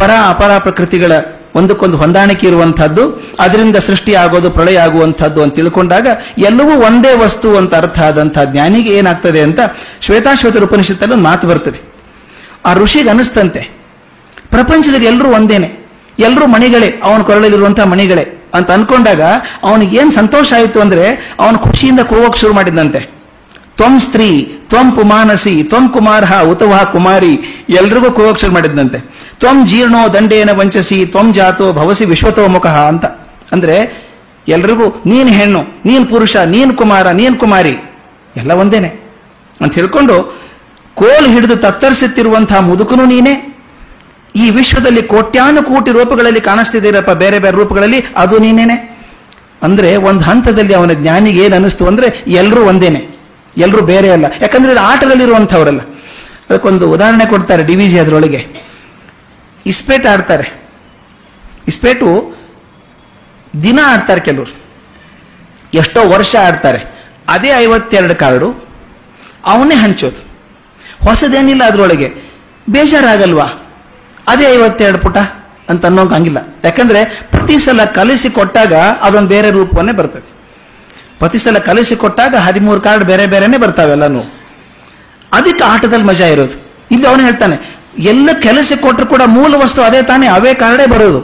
ಪರ 0.00 0.10
ಅಪರ 0.26 0.58
ಪ್ರಕೃತಿಗಳ 0.58 1.12
ಒಂದಕ್ಕೊಂದು 1.54 1.96
ಹೊಂದಾಣಿಕೆ 1.96 2.46
ಇರುವಂತಹದ್ದು 2.46 3.02
ಅದರಿಂದ 3.40 3.76
ಸೃಷ್ಟಿ 3.76 4.14
ಆಗೋದು, 4.14 4.50
ಪ್ರಳಯ 4.50 4.78
ಆಗುವಂತಹದ್ದು 4.78 5.42
ಅಂತ 5.42 5.54
ತಿಳ್ಕೊಂಡಾಗ 5.54 6.08
ಎಲ್ಲವೂ 6.38 6.80
ಒಂದೇ 6.80 7.14
ವಸ್ತು 7.14 7.56
ಅಂತ 7.56 7.74
ಅರ್ಥ 7.74 7.98
ಆದಂತಹ 8.00 8.44
ಜ್ಞಾನಿಗೆ 8.44 8.90
ಏನಾಗ್ತದೆ 8.90 9.40
ಅಂತ 9.40 9.60
ಶ್ವೇತಾಶ್ವೇತ 10.00 10.62
ಉಪನಿಷತ್ತಲ್ಲಿ 10.62 11.14
ಒಂದು 11.14 11.24
ಮಾತು 11.24 11.48
ಬರ್ತದೆ. 11.48 11.80
ಆ 12.64 12.74
ಋಷಿಗೆ 12.74 13.10
ಅನಿಸ್ತಂತೆ, 13.10 13.62
ಪ್ರಪಂಚದಲ್ಲಿ 14.50 15.06
ಎಲ್ಲರೂ 15.06 15.28
ಒಂದೇನೆ. 15.28 15.81
ಎಲ್ಲರೂ 16.18 16.46
ಮಣಿಗಳೇ, 16.46 17.00
ಅವನ 17.04 17.22
ಕೊರಳಲ್ಲಿರುವಂತಹ 17.22 17.84
ಮಣಿಗಳೇ 17.84 18.50
ಅಂತ 18.54 18.70
ಅನ್ಕೊಂಡಾಗ 18.70 19.22
ಅವನಿಗೆ 19.62 19.96
ಏನ್ 19.96 20.12
ಸಂತೋಷ 20.12 20.52
ಆಯಿತು 20.52 20.80
ಅಂದ್ರೆ 20.80 21.34
ಅವನು 21.40 21.58
ಖುಷಿಯಿಂದ 21.58 22.00
ಕೂಗೋಕ್ 22.00 22.36
ಶುರು 22.36 22.54
ಮಾಡಿದಂತೆ. 22.54 23.22
ತ್ವಂ 23.76 24.00
ಸ್ತ್ರೀ, 24.00 24.60
ತ್ವಂ 24.68 24.92
ಪುಮಾನಸಿ, 24.92 25.62
ತ್ವಂ 25.62 25.88
ಕುಮಾರ 25.88 26.42
ಉತವಹ 26.42 26.82
ಕುಮಾರಿ, 26.82 27.64
ಎಲ್ರಿಗೂ 27.68 28.36
ಶುರು 28.36 28.52
ಮಾಡಿದ್ದಂತೆ 28.52 28.98
ತ್ವಂ 29.38 29.66
ಜೀರ್ಣೋ 29.66 30.14
ದಂಡೇನ 30.14 30.50
ವಂಚಸಿ, 30.52 31.06
ತ್ವಂ 31.06 31.34
ಜಾತೋ 31.34 31.72
ಭವಸಿ 31.72 32.04
ವಿಶ್ವತೋಮುಖ 32.04 32.66
ಅಂತ. 32.66 33.04
ಅಂದ್ರೆ 33.52 34.02
ಎಲ್ರಿಗೂ, 34.48 35.02
ನೀನ್ 35.06 35.28
ಹೆಣ್ಣು, 35.28 35.62
ನೀನ್ 35.84 36.06
ಪುರುಷ, 36.06 36.36
ನೀನ್ 36.36 36.76
ಕುಮಾರ, 36.76 37.10
ನೀನ್ 37.10 37.36
ಕುಮಾರಿ, 37.36 37.76
ಎಲ್ಲ 38.36 38.52
ಒಂದೇನೆ. 38.52 38.88
ಅಂತ 39.60 39.74
ಹೇಳ್ಕೊಂಡು 39.74 40.42
ಕೋಲ್ 40.94 41.26
ಹಿಡಿದು 41.26 41.56
ತತ್ತರಿಸುತ್ತಿರುವಂತಹ 41.56 42.60
ಮುದುಕನು 42.60 43.04
ನೀನೇ. 43.04 43.51
ಈ 44.36 44.50
ವಿಶ್ವದಲ್ಲಿ 44.50 45.02
ಕೋಟ್ಯಾನು 45.02 45.62
ಕೋಟಿ 45.62 45.90
ರೂಪಗಳಲ್ಲಿ 45.90 46.40
ಕಾಣಿಸ್ತಿದ್ದೀರಪ್ಪ, 46.40 47.10
ಬೇರೆ 47.10 47.38
ಬೇರೆ 47.38 47.56
ರೂಪಗಳಲ್ಲಿ. 47.56 48.04
ಅದು 48.16 48.38
ನೀನೇನೆ? 48.38 48.92
ಅಂದ್ರೆ 49.62 49.96
ಒಂದು 49.96 50.20
ಹಂತದಲ್ಲಿ 50.20 50.74
ಅವನ 50.74 50.92
ಜ್ಞಾನಿಗೆ 50.92 51.44
ಏನು 51.44 51.56
ಅನಿಸ್ತು 51.56 51.86
ಅಂದ್ರೆ 51.86 52.24
ಎಲ್ಲರೂ 52.26 52.64
ಒಂದೇನೆ. 52.64 53.22
ಎಲ್ಲರೂ 53.56 53.82
ಬೇರೆ 53.82 54.10
ಅಲ್ಲ. 54.10 54.24
ಯಾಕಂದ್ರೆ 54.40 54.72
ಇದು 54.72 54.80
ಆಟದಲ್ಲಿರುವಂಥವರಲ್ಲ. 54.80 55.80
ಅದಕ್ಕೊಂದು 56.50 56.90
ಉದಾಹರಣೆ 56.90 57.26
ಕೊಡ್ತಾರೆ 57.26 57.64
ಡಿವಿಜಿ 57.64 57.98
ಅದರೊಳಗೆ. 57.98 58.46
ಇಸ್ಪೇಟ್ 59.66 60.06
ಆಡ್ತಾರೆ. 60.06 60.62
ಇಸ್ಪೇಟು 61.68 62.36
ದಿನ 63.62 63.80
ಆಡ್ತಾರೆ 63.84 64.20
ಕೆಲವರು. 64.20 64.56
ಎಷ್ಟೋ 65.74 66.08
ವರ್ಷ 66.08 66.36
ಆಡ್ತಾರೆ. 66.36 67.10
ಅದೇ 67.28 67.48
ಐವತ್ತೆರಡು 67.48 68.14
ಕಾರ್ಡು. 68.14 68.68
ಅವನೇ 69.44 69.74
ಹಂಚೋದು. 69.74 70.24
ಹೊಸದೇನಿಲ್ಲ 71.08 71.64
ಅದರೊಳಗೆ. 71.64 72.08
ಬೇಜಾರಾಗಲ್ವಾ? 72.70 73.61
ಅದೇ 74.30 74.46
ಐವತ್ತೆರಡು 74.56 74.98
ಪುಟ 75.04 75.18
ಅಂತ 75.70 75.82
ಅನ್ನೋಂಗ್ 75.90 76.12
ಹಂಗಿಲ್ಲ. 76.16 76.40
ಯಾಕಂದ್ರೆ 76.66 77.00
ಪ್ರತಿ 77.32 77.56
ಸಲ 77.64 77.80
ಕಲಿಸಿ 77.98 78.28
ಕೊಟ್ಟಾಗ 78.38 78.74
ಅದೊಂದು 79.06 79.30
ಬೇರೆ 79.34 79.48
ರೂಪವನ್ನೇ 79.56 79.94
ಬರ್ತದೆ. 80.00 80.28
ಪ್ರತಿ 81.20 81.38
ಸಲ 81.44 81.58
ಕಲಿಸಿ 81.68 81.94
ಕೊಟ್ಟಾಗ 82.04 82.34
ಹದಿಮೂರು 82.46 82.80
ಕಾರ್ಡ್ 82.86 83.04
ಬೇರೆ 83.10 83.24
ಬೇರೆನೆ 83.34 83.58
ಬರ್ತಾವೆಲ್ಲನೂ 83.64 84.22
ಅದಕ್ಕೆ 85.38 85.64
ಆಟದಲ್ಲಿ 85.72 86.06
ಮಜಾ 86.10 86.26
ಇರೋದು. 86.34 86.56
ಇಲ್ಲಿ 86.94 87.06
ಅವನು 87.10 87.22
ಹೇಳ್ತಾನೆ, 87.28 87.56
ಎಲ್ಲ 88.12 88.28
ಕೆಲಸ 88.46 88.72
ಕೊಟ್ಟರು 88.84 89.06
ಕೂಡ 89.12 89.22
ಮೂಲ 89.36 89.52
ವಸ್ತು 89.62 89.80
ಅದೇ 89.88 90.00
ತಾನೇ, 90.10 90.26
ಅವೇ 90.38 90.52
ಕಾರ್ಡೇ 90.62 90.86
ಬರೋದು. 90.94 91.20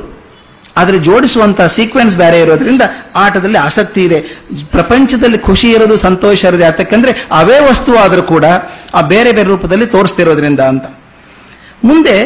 ಆದರೆ 0.80 0.98
ಜೋಡಿಸುವಂತಹ 1.06 1.66
ಸೀಕ್ವೆನ್ಸ್ 1.76 2.16
ಬೇರೆ 2.22 2.38
ಇರೋದ್ರಿಂದ 2.44 2.84
ಆಟದಲ್ಲಿ 3.22 3.58
ಆಸಕ್ತಿ 3.66 4.02
ಇದೆ. 4.08 4.18
ಪ್ರಪಂಚದಲ್ಲಿ 4.74 5.38
ಖುಷಿ 5.48 5.68
ಇರೋದು, 5.76 5.94
ಸಂತೋಷ 6.06 6.38
ಇರೋದು 6.48 6.64
ಯಾತಕ್ಕಂದ್ರೆ 6.68 7.12
ಅವೇ 7.40 7.58
ವಸ್ತು 7.68 7.92
ಆದರೂ 8.02 8.24
ಕೂಡ 8.32 8.44
ಆ 8.94 9.02
ಬೇರೆ 9.12 9.30
ಬೇರೆ 9.38 9.48
ರೂಪದಲ್ಲಿ 9.54 9.86
ತೋರಿಸ್ತಿರೋದ್ರಿಂದ 9.94 10.62
ಅಂತ. 10.72 10.86
ಮುಂದೆ 11.90 12.16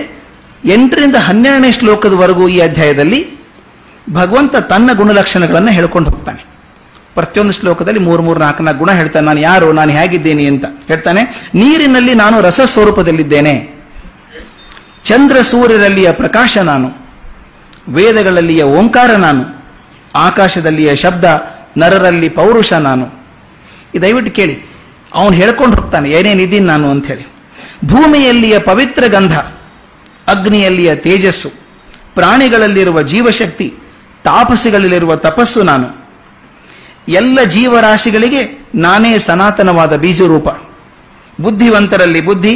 ಎಂಟರಿಂದ 0.64 1.16
ಹನ್ನೆರಡನೇ 1.16 1.73
ಶ್ಲೋಕದವರೆಗೂ 1.73 2.49
ಈ 2.49 2.59
ಅಧ್ಯಾಯದಲ್ಲಿ 2.61 3.42
ಭಗವಂತ 4.12 4.57
ತನ್ನ 4.57 4.90
ಗುಣಲಕ್ಷಣಗಳನ್ನು 4.92 5.71
ಹೇಳ್ಕೊಂಡು 5.71 6.11
ಹೋಗ್ತಾನೆ. 6.11 6.52
ಪ್ರತಿಯೊಂದು 7.14 7.52
ಶ್ಲೋಕದಲ್ಲಿ 7.52 8.00
ಮೂರು 8.00 8.23
ಮೂರು 8.23 8.40
ನಾಲ್ಕು 8.40 8.62
ನಾಲ್ಕು 8.62 8.85
ಗುಣ 8.85 8.95
ಹೇಳ್ತಾನೆ. 8.95 9.26
ನಾನು 9.26 9.40
ಯಾರು? 9.40 9.73
ನಾನು 9.73 9.90
ಹೇಗಿದ್ದೇನೆ 9.90 10.45
ಅಂತ 10.45 10.64
ಹೇಳ್ತಾನೆ. 10.88 11.50
ನೀರಿನಲ್ಲಿ 11.54 12.14
ನಾನು 12.14 12.40
ರಸ 12.40 12.61
ಸ್ವರೂಪದಲ್ಲಿದ್ದೇನೆ. 12.61 13.85
ಚಂದ್ರ 15.04 15.37
ಸೂರ್ಯರಲ್ಲಿಯ 15.37 16.12
ಪ್ರಕಾಶ 16.12 16.59
ನಾನು. 16.59 16.90
ವೇದಗಳಲ್ಲಿಯ 17.88 18.62
ಓಂಕಾರ 18.62 19.11
ನಾನು. 19.11 19.62
ಆಕಾಶದಲ್ಲಿಯ 20.16 20.97
ಶಬ್ದ 20.97 21.25
ನರರಲ್ಲಿ 21.78 22.28
ಪೌರುಷ 22.28 22.73
ನಾನು. 22.73 23.23
ದಯವಿಟ್ಟು 24.02 24.33
ಕೇಳಿ. 24.33 24.73
ಅವನು 25.14 25.37
ಹೇಳ್ಕೊಂಡು 25.37 25.76
ಹೋಗ್ತಾನೆ, 25.76 26.11
ಏನೇನಿದ್ದೀನಿ 26.11 26.66
ನಾನು 26.66 26.90
ಅಂತ 26.90 27.07
ಹೇಳಿ 27.07 27.26
ಭೂಮಿಯಲ್ಲಿಯ 27.85 28.59
ಪವಿತ್ರ 28.59 29.04
ಗಂಧ. 29.07 29.38
ಅಗ್ನಿಯಲ್ಲಿಯ 30.29 30.95
ತೇಜಸ್ಸು, 30.95 31.49
ಪ್ರಾಣಿಗಳಲ್ಲಿರುವ 32.14 33.02
ಜೀವಶಕ್ತಿ, 33.02 33.75
ತಾಪಸಿಗಳಲ್ಲಿರುವ 34.25 35.17
ತಪಸ್ಸು 35.17 35.62
ನಾನು. 35.62 36.02
ಎಲ್ಲ 37.09 37.38
ಜೀವರಾಶಿಗಳಿಗೆ 37.45 38.69
ನಾನೇ 38.75 39.19
ಸನಾತನವಾದ 39.19 39.97
ಬೀಜರೂಪ. 39.97 40.49
ಬುದ್ಧಿವಂತರಲ್ಲಿ 41.41 42.21
ಬುದ್ಧಿ, 42.21 42.55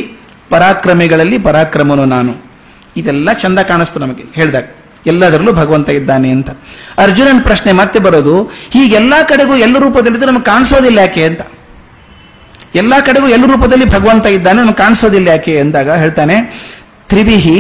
ಪರಾಕ್ರಮಿಗಳಲ್ಲಿ 0.51 1.39
ಪರಾಕ್ರಮನು 1.39 2.05
ನಾನು. 2.05 2.61
ಇದೆಲ್ಲ 2.97 3.33
ಚಂದ 3.33 3.59
ಕಾಣಿಸ್ತು 3.59 4.01
ನಮಗೆ, 4.01 4.23
ಹೇಳಿದಾಗ. 4.35 4.65
ಎಲ್ಲದರಲ್ಲೂ 5.07 5.53
ಭಗವಂತ 5.53 5.89
ಇದ್ದಾನೆ 5.89 6.31
ಅಂತ. 6.31 6.51
ಅರ್ಜುನನ್ 6.99 7.43
ಪ್ರಶ್ನೆ 7.43 7.73
ಮತ್ತೆ 7.73 7.99
ಬರೋದು, 7.99 8.43
ಹೀಗೆಲ್ಲ 8.43 9.15
ಕಡೆಗೂ 9.29 9.55
ಎಲ್ಲ 9.55 9.79
ರೂಪದಲ್ಲಿದ್ದು 9.79 10.27
ನಮಗೆ 10.27 10.43
ಕಾಣಿಸೋದಿಲ್ಲ 10.43 10.99
ಯಾಕೆ 10.99 11.25
ಅಂತ. 11.25 11.41
ಎಲ್ಲ 12.75 12.95
ಕಡೆಗೂ 13.01 13.29
ಎಲ್ಲ 13.29 13.47
ರೂಪದಲ್ಲಿ 13.47 13.85
ಭಗವಂತ 13.85 14.27
ಇದ್ದಾನೆ, 14.27 14.63
ನಮಗೆ 14.63 14.75
ಕಾಣಿಸೋದಿಲ್ಲ 14.75 15.29
ಯಾಕೆ 15.29 15.61
ಅಂದಾಗ 15.61 15.91
ಹೇಳ್ತಾನೆ 15.91 16.37
ತ್ರಿಭಿಹಿ 17.11 17.59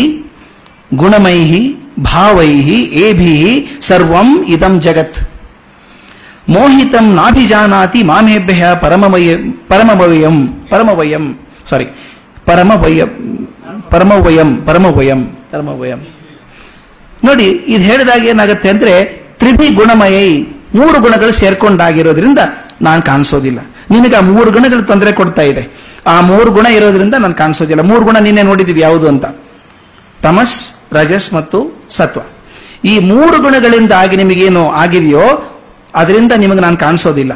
ಗುಣಮೈಹಿ 1.00 1.62
ಭಾವೈಹಿ 2.10 2.78
ಏಭಿಹಿ 3.04 3.52
ಸರ್ವಂ 3.88 4.28
ಇದಂ 4.54 4.74
ಜಗತ್. 4.86 5.18
ಮೋಹಿತಂ 6.54 7.06
ನಾಭಿಜಾನಾತಿ 7.18 8.00
ಮಾಮೇಭ್ಯ 8.10 8.64
ಪರಮವಯ 8.82 9.30
ಪರಮವಯಂ 9.70 10.36
ಪರಮವಯಂ 10.70 11.24
ಸಾರಿ 11.70 11.86
ಪರಮವಯ, 12.48 13.00
ಪರಮವಯಂ 13.92 14.50
ಪರಮವಯಂ 14.66 15.20
ಪರಮವಯಂ. 15.52 16.00
ನೋಡಿ, 17.26 17.46
ಇದು 17.72 17.82
ಹೇಳಿದಾಗ 17.90 18.22
ಏನಾಗುತ್ತೆ 18.32 18.68
ಅಂದ್ರೆ 18.74 18.94
ತ್ರಿಭಿ 19.40 19.68
ಗುಣಮಯೈ 19.78 20.28
ಮೂರು 20.76 21.00
ಗುಣಗಳು 21.00 21.32
ಸೇರ್ಕೊಂಡಾಗಿರೋದ್ರಿಂದ 21.32 22.38
ನಾನು 22.82 23.02
ಕಾಣಿಸೋದಿಲ್ಲ. 23.02 23.58
ನಿನಗೆ 23.90 24.16
ಆ 24.16 24.20
ಮೂರು 24.20 24.50
ಗುಣಗಳು 24.50 24.82
ತೊಂದರೆ 24.82 25.12
ಕೊಡ್ತಾ 25.12 25.42
ಇದೆ. 25.42 25.94
ಆ 26.06 26.20
ಮೂರು 26.20 26.50
ಗುಣ 26.50 26.66
ಇರೋದ್ರಿಂದ 26.66 27.14
ನಾನು 27.14 27.34
ಕಾಣಿಸೋದಿಲ್ಲ. 27.34 27.82
ಮೂರು 27.82 28.04
ಗುಣ 28.04 28.18
ನಿನ್ನೆ 28.18 28.42
ನೋಡಿದೀವಿ 28.42 28.80
ಯಾವುದು 28.80 29.08
ಅಂತ? 29.08 29.24
ತಮಸ್, 30.22 30.72
ರಜಸ್ 30.94 31.34
ಮತ್ತು 31.34 31.86
ಸತ್ವ. 31.90 32.20
ಈ 32.84 32.98
ಮೂರು 32.98 33.42
ಗುಣಗಳಿಂದಾಗಿ 33.42 34.16
ನಿಮಗೇನು 34.16 34.70
ಆಗಿದೆಯೋ 34.70 35.52
ಅದರಿಂದ 35.94 36.32
ನಿಮಗೆ 36.32 36.60
ನಾನು 36.60 36.76
ಕಾಣಿಸೋದಿಲ್ಲ. 36.76 37.32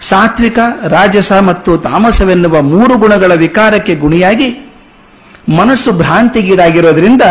ಸಾತ್ವಿಕ, 0.00 0.58
ರಾಜಸ 0.82 1.32
ಮತ್ತು 1.32 1.78
ತಾಮಸವೆನ್ನುವ 1.78 2.62
ಮೂರು 2.62 2.98
ಗುಣಗಳ 2.98 3.32
ವಿಕಾರಕ್ಕೆ 3.34 3.94
ಗುಣಿಯಾಗಿ 3.94 4.74
ಮನಸ್ಸು 5.58 5.92
ಭ್ರಾಂತಿಗೀಡಾಗಿರೋದ್ರಿಂದ 5.92 7.22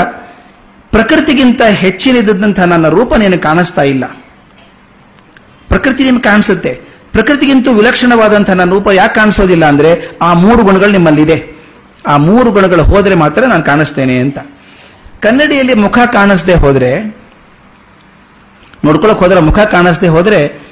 ಪ್ರಕೃತಿಗಿಂತ 0.92 1.62
ಹೆಚ್ಚಿನದಂತಹ 1.62 2.64
ನನ್ನ 2.64 2.88
ರೂಪ 2.88 3.14
ನೀನು 3.16 3.42
ಕಾಣಿಸ್ತಾ 3.42 3.82
ಇಲ್ಲ. 3.82 4.04
ಪ್ರಕೃತಿ 5.70 6.04
ನಿಮ್ಗೆ 6.04 6.22
ಕಾಣಿಸುತ್ತೆ. 6.22 6.98
ಪ್ರಕೃತಿಗಿಂತ 7.12 7.68
ವಿಲಕ್ಷಣವಾದಂತಹ 7.68 8.54
ನನ್ನ 8.54 8.72
ರೂಪ 8.72 8.88
ಯಾಕೆ 8.94 9.16
ಕಾಣಿಸೋದಿಲ್ಲ 9.16 9.66
ಅಂದ್ರೆ 9.66 10.18
ಆ 10.22 10.34
ಮೂರು 10.34 10.64
ಗುಣಗಳು 10.64 10.92
ನಿಮ್ಮಲ್ಲಿದೆ. 10.92 11.58
ಆ 12.08 12.18
ಮೂರು 12.18 12.52
ಗುಣಗಳು 12.52 12.84
ಹೋದ್ರೆ 12.84 13.16
ಮಾತ್ರ 13.16 13.46
ನಾನು 13.46 13.64
ಕಾಣಿಸ್ತೇನೆ 13.64 14.20
ಅಂತ. 14.20 14.38
ಕನ್ನಡಿಯಲ್ಲಿ 15.20 15.74
ಮುಖ 15.74 16.00
ಕಾಣಿಸದೆ 16.14 16.54
ಹೋದ್ರೆ, 16.54 17.00
ನೋಡ್ಕೊಳಕ್ 18.86 19.18
ಹೋದ್ರೆ 19.18 19.40
ಮುಖ 19.40 19.60
ಕಾಣಿಸದೆ 19.60 20.08
ಹೋದ್ರೆ 20.08 20.68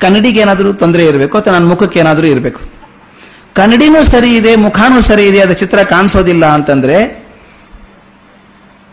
ಕನ್ನಡಿಗೆ 0.00 0.40
ಏನಾದರೂ 0.40 0.72
ತೊಂದರೆ 0.72 1.04
ಇರಬೇಕು 1.04 1.38
ಅಥವಾ 1.38 1.54
ನನ್ನ 1.54 1.68
ಮುಖಕ್ಕೆ 1.68 2.00
ಏನಾದರೂ 2.00 2.26
ಇರಬೇಕು. 2.26 2.60
ಕನ್ನಡಿನೂ 3.54 4.02
ಸರಿ 4.02 4.36
ಇದೆ, 4.36 4.56
ಮುಖಾನೂ 4.56 5.02
ಸರಿ 5.02 5.26
ಇದೆ 5.26 5.40
ಅದ 5.40 5.50
ಚಿತ್ರ 5.50 5.78
ಕಾಣಿಸೋದಿಲ್ಲ 5.78 6.46
ಅಂತಂದ್ರೆ, 6.46 7.26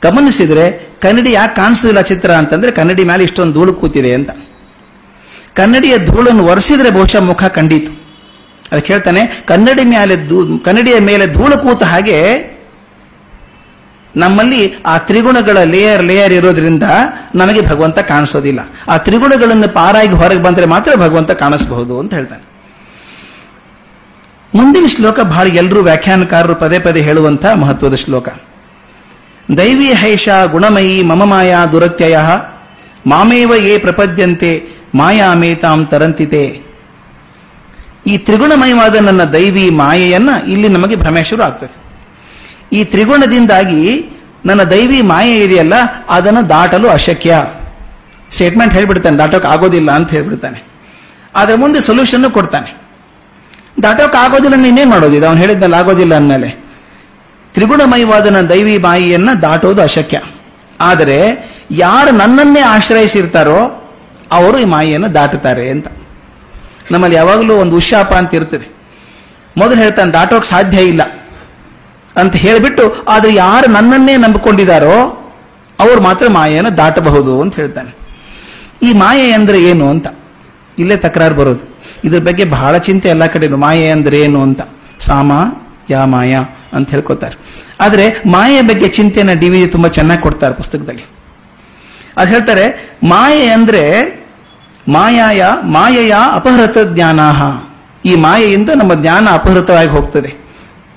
ಗಮನಿಸಿದ್ರೆ 0.04 0.96
ಕನ್ನಡಿ 1.02 1.32
ಯಾಕೆ 1.32 1.56
ಕಾಣಿಸೋದಿಲ್ಲ 1.56 2.02
ಚಿತ್ರ 2.02 2.32
ಅಂತಂದ್ರೆ 2.32 2.72
ಕನ್ನಡಿ 2.72 3.04
ಮೇಲೆ 3.06 3.24
ಇಷ್ಟೊಂದು 3.24 3.54
ಧೂಳು 3.54 3.74
ಕೂತಿದೆ 3.74 4.14
ಅಂತ. 4.14 4.30
ಕನ್ನಡಿಯ 5.58 5.98
ಧೂಳನ್ನು 5.98 6.44
ಒರೆಸಿದ್ರೆ 6.44 6.90
ಬಹುಶಃ 6.90 7.20
ಮುಖ 7.20 7.44
ಕಂಡಿತು. 7.44 7.92
ಅದಕ್ಕೆ 8.72 8.94
ಹೇಳ್ತಾನೆ 8.94 9.22
ಕನ್ನಡಿ 9.48 9.84
ಮೇಲೆ 9.86 10.16
ಕನ್ನಡಿಯ 10.64 11.00
ಮೇಲೆ 11.00 11.26
ಧೂಳು 11.34 11.58
ಕೂತ 11.58 11.84
ಹಾಗೆ 11.84 12.18
ನಮ್ಮಲ್ಲಿ 14.16 14.62
ಆ 14.88 14.98
ತ್ರಿಗುಣಗಳ 14.98 15.58
ಲೇಯರ್ 15.64 16.04
ಲೇಯರ್ 16.04 16.34
ಇರೋದ್ರಿಂದ 16.34 16.84
ನಮಗೆ 17.36 17.62
ಭಗವಂತ 17.62 18.00
ಕಾಣಿಸೋದಿಲ್ಲ. 18.00 18.60
ಆ 18.90 18.98
ತ್ರಿಗುಣಗಳನ್ನು 18.98 19.74
ಪಾರಾಗಿ 19.74 20.14
ಹೊರಗೆ 20.14 20.42
ಬಂದ್ರೆ 20.42 20.66
ಮಾತ್ರ 20.66 20.96
ಭಗವಂತ 20.96 21.32
ಕಾಣಿಸಬಹುದು 21.32 22.00
ಅಂತ 22.00 22.14
ಹೇಳ್ತಾನೆ. 22.14 22.46
ಮುಂದಿನ 24.56 24.86
ಶ್ಲೋಕ 24.88 25.20
ಬಹಳ 25.20 25.48
ಎಲ್ಲರೂ 25.48 25.82
ವ್ಯಾಖ್ಯಾನಕಾರರು 25.82 26.56
ಪದೇ 26.56 26.80
ಪದೇ 26.80 27.00
ಹೇಳುವಂತಹ 27.00 27.54
ಮಹತ್ವದ 27.54 27.96
ಶ್ಲೋಕ. 27.96 28.30
ದೈವಿ 29.58 29.94
ಹೈಷ 29.94 30.30
ಗುಣಮಯಿ 30.52 31.04
ಮಮ 31.04 31.24
ಮಾಯಾ 31.24 31.66
ದುರತ್ಯಯ, 31.66 32.18
ಮಾಮೇವ 33.08 33.54
ಯೇ 33.56 33.78
ಪ್ರಪದ್ಯಂತೆ 33.78 34.52
ಮಾಯಾಮೇತಾಂ 34.98 35.86
ತರಂತಿತೆ. 35.86 36.68
ಈ 38.08 38.18
ತ್ರಿಗುಣಮಯವಾದ 38.18 38.96
ನನ್ನ 38.96 39.24
ದೈವಿ 39.24 39.70
ಮಾಯೆಯನ್ನ 39.70 40.30
ಇಲ್ಲಿ 40.48 40.68
ನಮಗೆ 40.68 40.96
ಭ್ರಮೇಶ್ವರು 40.96 41.44
ಆಗ್ತದೆ. 41.44 41.88
ಈ 42.74 42.84
ತ್ರಿಗುಣದಿಂದಾಗಿ 42.84 44.04
ನನ್ನ 44.46 44.64
ದೈವಿ 44.64 45.02
ಮಾಯೆ 45.02 45.44
ಇದೆಯಲ್ಲ, 45.44 45.74
ಅದನ್ನು 46.10 46.50
ದಾಟಲು 46.50 46.90
ಅಶಕ್ಯ. 46.90 47.44
ಸ್ಟೇಟ್ಮೆಂಟ್ 48.34 48.74
ಹೇಳ್ಬಿಡ್ತಾನೆ, 48.74 49.18
ದಾಟೋಕೆ 49.18 49.48
ಆಗೋದಿಲ್ಲ 49.48 49.92
ಅಂತ 49.92 50.10
ಹೇಳ್ಬಿಡ್ತಾನೆ. 50.10 50.68
ಅದರ 51.36 51.56
ಮುಂದೆ 51.56 51.82
ಸೊಲ್ಯೂಷನ್ 51.82 52.32
ಕೊಡ್ತಾನೆ. 52.32 52.82
ದಾಟೋಕೆ 53.84 54.18
ಆಗೋದಿಲ್ಲ 54.18 54.66
ಇನ್ನೇನ್ 54.66 54.90
ಮಾಡೋದಿದೆ? 54.90 55.26
ಅವನು 55.26 55.40
ಹೇಳಿದ್ನಲ್ಲ, 55.40 55.74
ಆಗೋದಿಲ್ಲ 55.74 56.16
ಅಂದಮೇಲೆ. 56.16 56.50
ತ್ರಿಗುಣಮಯವಾದ 57.54 58.28
ನನ್ನ 58.28 58.48
ದೈವಿ 58.48 58.78
ಮಾಯಿಯನ್ನ 58.78 59.30
ದಾಟೋದು 59.42 59.82
ಅಶಕ್ಯ. 59.82 60.22
ಆದರೆ, 60.82 61.50
ಯಾರು 61.72 62.12
ನನ್ನನ್ನೇ 62.12 62.60
ಆಶ್ರಯಿಸಿರ್ತಾರೋ 62.60 63.84
ಅವರು 64.32 64.60
ಈ 64.60 64.66
ಮಾಯೆಯನ್ನು 64.66 65.14
ದಾಟುತ್ತಾರೆ 65.14 65.70
ಅಂತ. 65.70 65.88
ನಮ್ಮಲ್ಲಿ 66.92 67.18
ಯಾವಾಗಲೂ 67.18 67.56
ಒಂದು 67.56 67.76
ಉಶಾಪ 67.76 68.14
ಅಂತ 68.14 68.34
ಇರ್ತದೆ. 68.34 68.78
ಮೊದಲು 69.58 69.78
ಹೇಳ್ತಾನೆ, 69.78 70.12
ದಾಟೋಕ್ 70.12 70.46
ಸಾಧ್ಯ 70.46 70.82
ಇಲ್ಲ 70.82 71.02
ಅಂತ 72.16 72.36
ಹೇಳಿಬಿಟ್ಟು, 72.36 73.04
ಆದ್ರೆ 73.04 73.36
ಯಾರು 73.36 73.72
ನನ್ನನ್ನೇ 73.72 74.18
ನಂಬಿಕೊಂಡಿದ್ದಾರೋ 74.18 75.24
ಅವ್ರು 75.80 76.02
ಮಾತ್ರ 76.02 76.28
ಮಾಯೆಯನ್ನು 76.30 76.78
ದಾಟಬಹುದು 76.78 77.42
ಅಂತ 77.42 77.56
ಹೇಳ್ತಾನೆ. 77.56 77.98
ಈ 78.84 78.94
ಮಾಯೆ 78.94 79.32
ಅಂದ್ರೆ 79.32 79.64
ಏನು 79.64 79.90
ಅಂತ? 79.90 80.08
ಇಲ್ಲೇ 80.80 80.98
ತಕರಾರು 80.98 81.36
ಬರೋದು. 81.36 81.82
ಇದ್ರ 82.04 82.20
ಬಗ್ಗೆ 82.20 82.46
ಬಹಳ 82.46 82.78
ಚಿಂತೆ 82.78 83.10
ಎಲ್ಲ 83.10 83.26
ಕಡೆ 83.26 83.48
ಮಾಯೆ 83.48 83.90
ಅಂದ್ರೆ 83.90 84.22
ಏನು 84.22 84.42
ಅಂತ? 84.42 84.62
ಸಾಮ, 85.00 85.32
ಯಾ 85.90 86.06
ಮಾಯ 86.06 86.36
ಅಂತ 86.74 86.90
ಹೇಳ್ಕೊತಾರೆ. 86.90 87.38
ಆದ್ರೆ 87.82 88.10
ಮಾಯೆ 88.10 88.62
ಬಗ್ಗೆ 88.62 88.88
ಚಿಂತೆನ 88.88 89.34
ಡಿ 89.34 89.50
ವಿ 89.50 89.68
ತುಂಬಾ 89.68 89.90
ಚೆನ್ನಾಗಿ 89.90 90.22
ಕೊಡ್ತಾರೆ 90.22 90.56
ಪುಸ್ತಕದಲ್ಲಿ. 90.56 91.17
ಅದು 92.18 92.32
ಹೇಳ್ತಾರೆ, 92.32 92.98
ಮಾಯೆ 93.04 93.48
ಅಂದ್ರೆ 93.48 94.18
ಮಾಯಾಯ, 94.88 95.46
ಮಾಯೆಯ 95.64 96.16
ಅಪಹೃತ 96.32 96.78
ಜ್ಞಾನಾಹ. 96.78 97.68
ಈ 98.06 98.16
ಮಾಯೆಯಿಂದ 98.16 98.70
ನಮ್ಮ 98.76 98.94
ಜ್ಞಾನ 98.94 99.28
ಅಪಹೃತವಾಗಿ 99.32 99.90
ಹೋಗ್ತದೆ. 99.90 100.48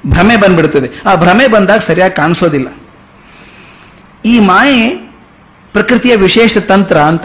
ಭ್ರಮೆ 0.06 0.36
ಬಂದ್ಬಿಡ್ತದೆ. 0.36 1.02
ಆ 1.06 1.14
ಭ್ರಮೆ 1.14 1.48
ಬಂದಾಗ 1.48 1.78
ಸರಿಯಾಗಿ 1.78 2.16
ಕಾಣಿಸೋದಿಲ್ಲ. 2.16 2.68
ಈ 4.24 4.38
ಮಾಯೆ 4.38 5.12
ಪ್ರಕೃತಿಯ 5.72 6.16
ವಿಶೇಷ 6.16 6.58
ತಂತ್ರ 6.58 6.98
ಅಂತ. 6.98 7.22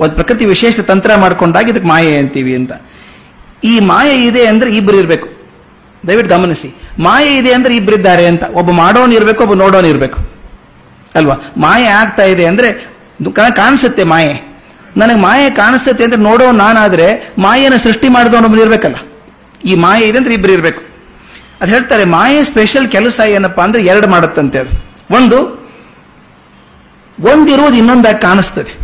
ಒಂದು 0.00 0.14
ಪ್ರಕೃತಿ 0.14 0.44
ವಿಶೇಷ 0.44 0.80
ತಂತ್ರ 0.80 1.14
ಮಾಡ್ಕೊಂಡಾಗ 1.16 1.68
ಇದಕ್ಕೆ 1.68 1.88
ಮಾಯೆ 1.88 2.16
ಅಂತೀವಿ 2.16 2.54
ಅಂತ. 2.54 2.72
ಈ 3.64 3.80
ಮಾಯೆ 3.80 4.24
ಇದೆ 4.24 4.46
ಅಂದ್ರೆ 4.46 4.70
ಇಬ್ರು 4.70 4.96
ಇರಬೇಕು. 4.96 5.28
ದಯವಿಟ್ಟು 6.08 6.38
ಗಮನಿಸಿ. 6.38 6.82
ಮಾಯೆ 6.98 7.38
ಇದೆ 7.38 7.52
ಅಂದ್ರೆ 7.52 7.76
ಇಬ್ಬರಿದ್ದಾರೆ 7.76 8.26
ಅಂತ. 8.26 8.42
ಒಬ್ಬ 8.52 8.70
ಮಾಡೋನ್ 8.70 9.12
ಇರಬೇಕು, 9.12 9.42
ಒಬ್ಬ 9.42 9.54
ನೋಡೋನ್ 9.54 9.86
ಇರಬೇಕು. 9.86 10.31
ಅಲ್ವಾ? 11.14 11.34
ಮಾಯೆ 11.56 11.86
ಆಗ್ತಾ 11.86 12.22
ಇದೆ 12.22 12.46
ಅಂದ್ರೆ 12.46 12.72
ಕಾಣಿಸುತ್ತೆ 13.56 14.04
ಮಾಯೆ. 14.04 14.52
ನನಗೆ 14.96 15.20
ಮಾಯೆ 15.20 15.50
ಕಾಣಿಸುತ್ತೆ 15.50 16.04
ಅಂದ್ರೆ 16.04 16.22
ನೋಡೋ 16.22 16.50
ನಾನಾದ್ರೆ 16.50 17.34
ಮಾಯೆನ 17.38 17.76
ಸೃಷ್ಟಿ 17.76 18.08
ಮಾಡಿದವನು 18.08 18.60
ಇರ್ಬೇಕಲ್ಲ. 18.60 18.96
ಈ 19.64 19.74
ಮಾಯೆ 19.74 20.08
ಇದೆ 20.08 20.18
ಅಂದ್ರೆ 20.18 20.34
ಇಬ್ರು 20.34 20.52
ಇರಬೇಕು. 20.52 20.82
ಅದು 21.60 21.72
ಹೇಳ್ತಾರೆ, 21.72 22.04
ಮಾಯೆ 22.04 22.44
ಸ್ಪೆಷಲ್ 22.44 22.88
ಕೆಲಸ 22.88 23.20
ಏನಪ್ಪಾ 23.26 23.64
ಅಂದ್ರೆ 23.64 23.84
ಎರಡು 23.84 24.08
ಮಾಡುತ್ತಂತೆ 24.08 24.58
ಅದು. 24.58 24.94
ಒಂದು, 25.16 25.38
ಒಂದಿರುವುದು 27.20 27.76
ಇನ್ನೊಂದಾಗಿ 27.76 28.22
ಕಾಣಿಸ್ತದೆ. 28.22 28.78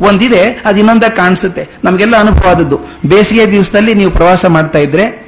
ಒಂದಿದೆ, 0.00 0.62
ಅದು 0.64 0.78
ಇನ್ನೊಂದಾಗಿ 0.78 1.16
ಕಾಣಿಸುತ್ತೆ. 1.16 1.68
ನಮಗೆಲ್ಲ 1.84 2.16
ಅನುಭವ 2.16 2.48
ಆದದ್ದು. 2.48 2.78
ಬೇಸಿಗೆ 3.06 3.52
ದಿವಸದಲ್ಲಿ 3.52 3.94
ನೀವು 3.94 4.10
ಪ್ರವಾಸ 4.10 4.44
ಮಾಡ್ತಾ 4.46 4.78
ಇದ್ರೆ 4.78 5.26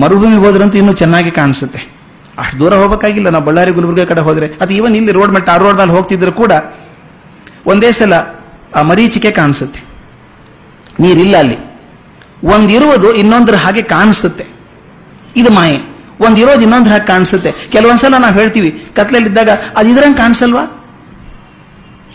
ಮರುಭೂಮಿ 0.00 0.36
ಹೋದ್ರಂತೂ 0.36 0.78
ಇನ್ನೂ 0.78 0.92
ಚೆನ್ನಾಗಿ 0.92 1.30
ಕಾಣಿಸುತ್ತೆ. 1.30 1.91
ಅಷ್ಟು 2.38 2.58
ದೂರ 2.58 2.74
ಹೋಗಬೇಕಾಗಿಲ್ಲ. 2.74 3.28
ನಾವು 3.28 3.44
ಬಳ್ಳಾರಿ, 3.44 3.70
ಗುಲ್ಬರ್ಗ 3.70 4.08
ಕಡೆ 4.08 4.20
ಹೋದ್ರೆ. 4.20 4.48
ಅದು 4.60 4.74
ಇವನ್ 4.74 4.96
ಇಲ್ಲಿ 4.96 5.12
ರೋಡ್ 5.12 5.32
ಮೇಲೆ 5.32 5.50
ಆ 5.50 5.56
ರೋಡ್ 5.56 5.76
ಮೇಲೆ 5.76 5.90
ಹೋಗ್ತಿದ್ರು 5.90 6.32
ಕೂಡ 6.32 6.52
ಒಂದೇ 7.66 7.92
ಸಲ 7.92 8.12
ಆ 8.76 8.82
ಮರೀಚಿಕೆ 8.82 9.30
ಕಾಣಿಸುತ್ತೆ. 9.30 9.80
ನೀರಿಲ್ಲ 11.00 11.36
ಅಲ್ಲಿ. 11.36 11.56
ಒಂದಿರುವುದು 12.44 13.12
ಇನ್ನೊಂದರ 13.14 13.54
ಹಾಗೆ 13.54 13.82
ಕಾಣಿಸುತ್ತೆ. 13.82 14.46
ಇದು 15.36 15.50
ಮಾಯೆ. 15.50 15.92
ಒಂದಿರೋದು 16.20 16.60
ಇನ್ನೊಂದ್ರ 16.60 16.92
ಹಾಗೆ 16.92 17.06
ಕಾಣಿಸುತ್ತೆ. 17.06 17.52
ಕೆಲವೊಂದ್ಸಲ 17.52 18.14
ನಾವು 18.18 18.34
ಹೇಳ್ತೀವಿ, 18.34 18.86
ಕತ್ಲಲ್ಲಿದ್ದಾಗ 18.96 19.48
ಅದು 19.76 19.88
ಇದ್ರಂಗೆ 19.88 20.16
ಕಾಣಿಸಲ್ವಾ? 20.16 20.60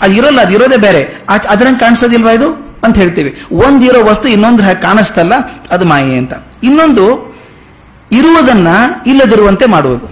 ಅದು 0.02 0.14
ಇರೋಲ್ಲ, 0.14 0.42
ಅದು 0.42 0.54
ಇರೋದೇ 0.54 0.78
ಬೇರೆ. 0.78 1.26
ಅದ್ರಂಗ್ 1.50 1.80
ಕಾಣಿಸೋದಿಲ್ವಾ 1.80 2.32
ಇದು? 2.32 2.52
ಅಂತ 2.84 2.98
ಹೇಳ್ತೀವಿ. 2.98 3.42
ಒಂದಿರೋ 3.52 4.06
ವಸ್ತು 4.06 4.28
ಇನ್ನೊಂದ್ರ 4.28 4.64
ಹಾಗೆ 4.64 4.82
ಕಾಣಿಸ್ತಲ್ಲ, 4.82 5.34
ಅದು 5.72 5.86
ಮಾಯೆ 5.86 6.18
ಅಂತ. 6.18 6.34
ಇನ್ನೊಂದು 6.64 7.37
ಇರುವುದನ್ನ 8.12 8.68
ಇಲ್ಲದಿರುವಂತೆ 9.08 9.66
ಮಾಡುವುದು. 9.66 10.08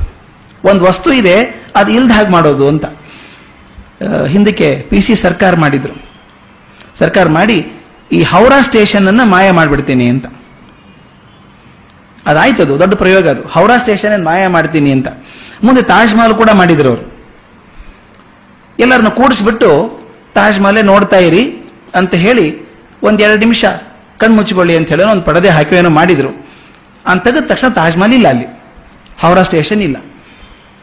ಒಂದು 0.70 0.86
ವಸ್ತು 0.86 1.14
ಇದೆ, 1.14 1.36
ಅದು 1.76 1.92
ಇಲ್ದ 1.92 2.12
ಹಾಗೆ 2.12 2.30
ಮಾಡೋದು 2.30 2.68
ಅಂತ. 2.68 2.86
ಹಿಂದಕ್ಕೆ 4.28 4.82
ಪಿ 4.82 5.00
ಸಿ 5.00 5.16
ಸರ್ಕಾರ 5.16 5.56
ಮಾಡಿದ್ರು. 5.56 5.94
ಸರ್ಕಾರ 7.00 7.30
ಮಾಡಿ, 7.30 7.58
ಈ 8.12 8.24
ಹೌರಾ 8.24 8.62
ಸ್ಟೇಷನ್ 8.62 9.08
ಅನ್ನ 9.08 9.22
ಮಾಯ 9.24 9.52
ಮಾಡಿಬಿಡ್ತೀನಿ 9.52 10.10
ಅಂತ. 10.10 10.26
ಅದಾಯ್ತು 12.26 12.64
ಅದು, 12.64 12.80
ದೊಡ್ಡ 12.80 12.94
ಪ್ರಯೋಗ 12.94 13.28
ಅದು. 13.28 13.48
ಹೌರಾ 13.48 13.78
ಸ್ಟೇಷನ್ 13.78 14.24
ಮಾಯ 14.26 14.48
ಮಾಡ್ತೀನಿ 14.48 14.92
ಅಂತ. 14.92 15.08
ಮುಂದೆ 15.64 15.82
ತಾಜ್ 15.82 16.16
ಮಹಲ್ 16.16 16.36
ಕೂಡ 16.36 16.50
ಮಾಡಿದ್ರು 16.54 16.90
ಅವರು. 16.90 17.04
ಎಲ್ಲರನ್ನು 18.80 19.12
ಕೂಡಿಸ್ಬಿಟ್ಟು, 19.12 19.72
ತಾಜ್ 20.34 20.60
ಮಹಲ್ 20.64 20.86
ನೋಡ್ತಾ 20.86 21.18
ಇರಿ 21.18 21.44
ಅಂತ 21.96 22.14
ಹೇಳಿ 22.16 22.48
ಒಂದೆರಡು 23.04 23.40
ನಿಮಿಷ 23.40 23.66
ಕಣ್ಮುಚ್ಚಿಕೊಳ್ಳಿ 24.18 24.78
ಅಂತ 24.78 24.90
ಹೇಳಿ, 24.90 25.04
ಒಂದು 25.04 25.22
ಪಡದೆ 25.22 25.50
ಹಾಕಿ 25.50 25.76
ಏನೋ 25.76 25.90
ಮಾಡಿದ್ರು. 25.90 26.45
ಅಂತ 27.08 27.24
ತೆಗೆದ 27.24 27.44
ತಕ್ಷಣ 27.48 27.68
ತಾಜ್ಮಹಲ್ 27.68 28.14
ಇಲ್ಲ 28.14 28.28
ಅಲ್ಲಿ. 28.28 28.46
ಹೌರಾ 29.20 29.44
ಸ್ಟೇಷನ್ 29.44 29.82
ಇಲ್ಲ. 29.82 29.98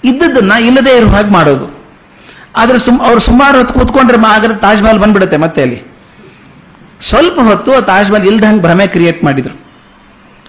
ಇದ್ದದನ್ನ 0.05 0.52
ಇಲ್ಲದೆ 0.61 0.97
ಇರೋ 0.97 1.09
ಹಾಗೆ 1.09 1.31
ಮಾಡೋದು. 1.31 1.83
ಆದ್ರೆ 2.57 2.79
ಸುಮ್ 2.79 3.00
ಅವ್ರು 3.00 3.21
ಸುಮಾರು 3.21 3.59
ಹೊತ್ತು 3.59 3.75
ಕೂತ್ಕೊಂಡ್ರೆ 3.75 4.19
ಮಾ- 4.19 4.33
ತಾಜ್ಮಹಲ್ 4.33 4.61
ತಾಜ್ 4.61 4.82
ಮಹಲ್ 4.82 4.99
ಬಂದ್ಬಿಡುತ್ತೆ 4.99 5.37
ಮತ್ತೆ 5.37 5.63
ಅಲ್ಲಿ. 5.63 5.93
ಸ್ವಲ್ಪ 7.00 7.41
ಹೊತ್ತು 7.41 7.73
ಆ 7.73 7.80
ತಾಜ್ 7.80 8.11
ಮಹಲ್ 8.11 8.26
ಇಲ್ದಂಗೆ 8.26 8.63
ಭ್ರಮೆ 8.63 8.87
ಕ್ರಿಯೇಟ್ 8.87 9.25
ಮಾಡಿದ್ರು. 9.25 9.54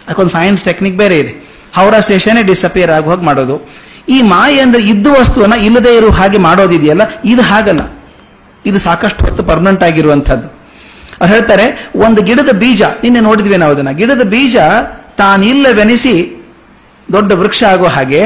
ಅದಕ್ಕೊಂದು 0.08 0.32
ಸೈನ್ಸ್ 0.32 0.64
ಟೆಕ್ನಿಕ್ 0.64 0.98
ಬೇರೆ 0.98 1.20
ಇದೆ. 1.20 1.54
ಹೌರಾ 1.76 2.00
ಸ್ಟೇಷನ್ 2.00 2.44
ಡಿಸಪಿಯರ್ 2.44 2.92
ಆಗಿ 2.92 3.10
ಹಾಗೆ 3.10 3.22
ಮಾಡೋದು. 3.22 3.70
ಈ 4.10 4.22
ಮಾಯೆ 4.22 4.60
ಅಂದ್ರೆ 4.60 4.84
ಇದ್ದ 4.84 5.08
ವಸ್ತುವನ್ನ 5.08 5.54
ಇಲ್ಲದೆ 5.54 5.96
ಇರುವ 5.96 6.12
ಹಾಗೆ 6.12 6.38
ಮಾಡೋದಿದೆಯಲ್ಲ? 6.38 7.02
ಇದು 7.26 7.42
ಹಾಗಲ್ಲ. 7.42 7.80
ಇದು 8.66 8.80
ಸಾಕಷ್ಟು 8.80 9.26
ಹೊತ್ತು 9.26 9.44
ಪರ್ಮನೆಂಟ್ 9.44 9.84
ಆಗಿರುವಂತಹದ್ದು 9.84 10.48
ಅವ್ರು 11.22 11.36
ಹೇಳ್ತಾರೆ, 11.36 11.90
ಒಂದು 11.96 12.22
ಗಿಡದ 12.22 12.56
ಬೀಜ, 12.56 12.82
ನಿನ್ನೆ 12.82 13.20
ನೋಡಿದ್ವಿ 13.20 13.58
ನಾವು 13.58 13.72
ಅದನ್ನ. 13.72 13.90
ಗಿಡದ 13.90 14.28
ಬೀಜ 14.28 14.58
ತಾನಿಲ್ಲವೆನಿಸಿ 15.18 16.14
ದೊಡ್ಡ 17.14 17.32
ವೃಕ್ಷ 17.32 17.64
ಆಗೋ 17.64 17.88
ಹಾಗೆ 17.96 18.22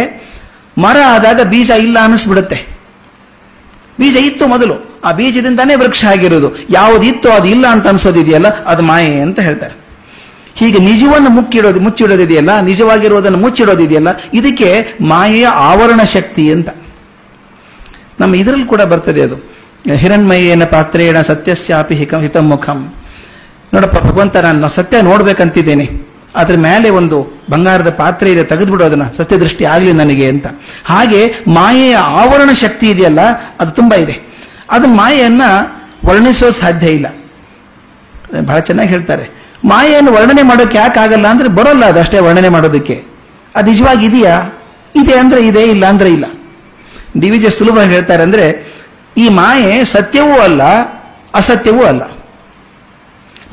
ಮರ 0.83 0.97
ಆದಾಗ 1.07 1.39
ಬೀಜ 1.51 1.69
ಇಲ್ಲ 1.69 1.97
ಅನಿಸ್ಬಿಡುತ್ತೆ 1.99 2.57
ಬೀಜ 3.99 4.15
ಇತ್ತು 4.15 4.47
ಮೊದಲು. 4.47 4.75
ಆ 5.05 5.11
ಬೀಜದಿಂದಾನೇ 5.11 5.75
ವೃಕ್ಷ 5.75 6.01
ಆಗಿರೋದು. 6.05 6.49
ಯಾವುದಿತ್ತು 6.69 7.29
ಅದು 7.29 7.47
ಇಲ್ಲ 7.47 7.65
ಅಂತ 7.67 7.87
ಅನ್ಸೋದಿದೆಯಲ್ಲ, 7.87 8.49
ಅದು 8.71 8.83
ಮಾಯೆ 8.83 9.19
ಅಂತ 9.19 9.39
ಹೇಳ್ತಾರೆ. 9.41 9.75
ಹೀಗೆ 10.59 10.79
ನಿಜವನ್ನು 10.79 11.29
ಮುಚ್ಚಿಡೋದು 11.29 11.79
ಮುಚ್ಚಿಡೋದಿದೆಯಲ್ಲ 11.79 12.51
ನಿಜವಾಗಿರೋದನ್ನು 12.59 13.39
ಮುಚ್ಚಿಡೋದಿದೆಯಲ್ಲ, 13.39 14.09
ಇದಕ್ಕೆ 14.33 14.69
ಮಾಯೆಯ 15.01 15.47
ಆವರಣ 15.69 16.01
ಶಕ್ತಿ 16.15 16.45
ಅಂತ. 16.51 16.69
ನಮ್ಮ 18.19 18.35
ಇದರಲ್ಲಿ 18.35 18.67
ಕೂಡ 18.67 18.81
ಬರ್ತದೆ 18.81 19.21
ಅದು. 19.21 19.37
ಹಿರಣ್ಮಯೇನ 19.95 20.63
ಪಾತ್ರೇಣ 20.65 21.17
ಸತ್ಯಸ್ಯಾಪಿ 21.21 21.95
ಹಿಕಂ 21.95 22.21
ಹಿತಮುಖಂ 22.21 22.79
ನೋಡಪ್ಪ 23.73 23.97
ಭಗವಂತ 24.05 24.35
ನಾನು 24.37 24.67
ಸತ್ಯ 24.67 25.01
ನೋಡ್ಬೇಕಂತಿದ್ದೇನೆ. 25.01 25.85
ಅದ್ರ 26.37 26.55
ಮೇಲೆ 26.57 26.89
ಒಂದು 26.89 27.43
ಬಂಗಾರದ 27.49 27.89
ಪಾತ್ರೆ 27.89 28.31
ಇದೆ, 28.31 28.43
ತೆಗೆದ್ಬಿಡು 28.43 28.83
ಅದನ್ನ. 28.83 29.03
ಸತ್ಯದೃಷ್ಟಿ 29.17 29.65
ಆಗಲಿ 29.65 29.93
ನನಗೆ 29.93 30.29
ಅಂತ. 30.29 30.45
ಹಾಗೆ 30.85 31.25
ಮಾಯೆಯ 31.47 31.95
ಆವರಣ 31.95 32.51
ಶಕ್ತಿ 32.51 32.89
ಇದೆಯಲ್ಲ, 32.89 33.19
ಅದು 33.59 33.71
ತುಂಬಾ 33.71 33.97
ಇದೆ. 33.97 34.27
ಅದು 34.71 34.87
ಮಾಯೆಯನ್ನ 34.87 35.41
ವರ್ಣಿಸೋ 36.05 36.49
ಸಾಧ್ಯ 36.49 36.87
ಇಲ್ಲ. 36.87 37.07
ಬಹಳ 38.45 38.59
ಚೆನ್ನಾಗಿ 38.59 38.89
ಹೇಳ್ತಾರೆ. 38.89 39.47
ಮಾಯೆಯನ್ನು 39.65 40.13
ವರ್ಣನೆ 40.13 40.41
ಮಾಡೋಕೆ 40.41 40.77
ಯಾಕೆ 40.77 40.99
ಆಗಲ್ಲ 40.99 41.27
ಅಂದ್ರೆ 41.27 41.49
ಬರೋಲ್ಲ 41.49 41.85
ಅದಷ್ಟೇ 41.85 42.19
ವರ್ಣನೆ 42.19 42.49
ಮಾಡೋದಕ್ಕೆ. 42.49 43.03
ಅದು 43.55 43.71
ನಿಜವಾಗಿ 43.71 44.05
ಇದೆಯಾ? 44.05 44.39
ಇದೆ 44.95 45.19
ಅಂದ್ರೆ 45.19 45.47
ಇದೆ, 45.47 45.63
ಇಲ್ಲ 45.63 45.85
ಅಂದ್ರೆ 45.85 46.13
ಇಲ್ಲ. 46.13 46.25
ಡಿ 47.19 47.29
ವಿಜಯ 47.29 47.49
ಸುಲಭ 47.49 47.79
ಹೇಳ್ತಾರೆ 47.79 48.23
ಅಂದ್ರೆ, 48.23 48.73
ಈ 49.17 49.29
ಮಾಯೆ 49.29 49.85
ಸತ್ಯವೂ 49.85 50.39
ಅಲ್ಲ, 50.39 50.63
ಅಸತ್ಯವೂ 51.33 51.83
ಅಲ್ಲ. 51.83 52.01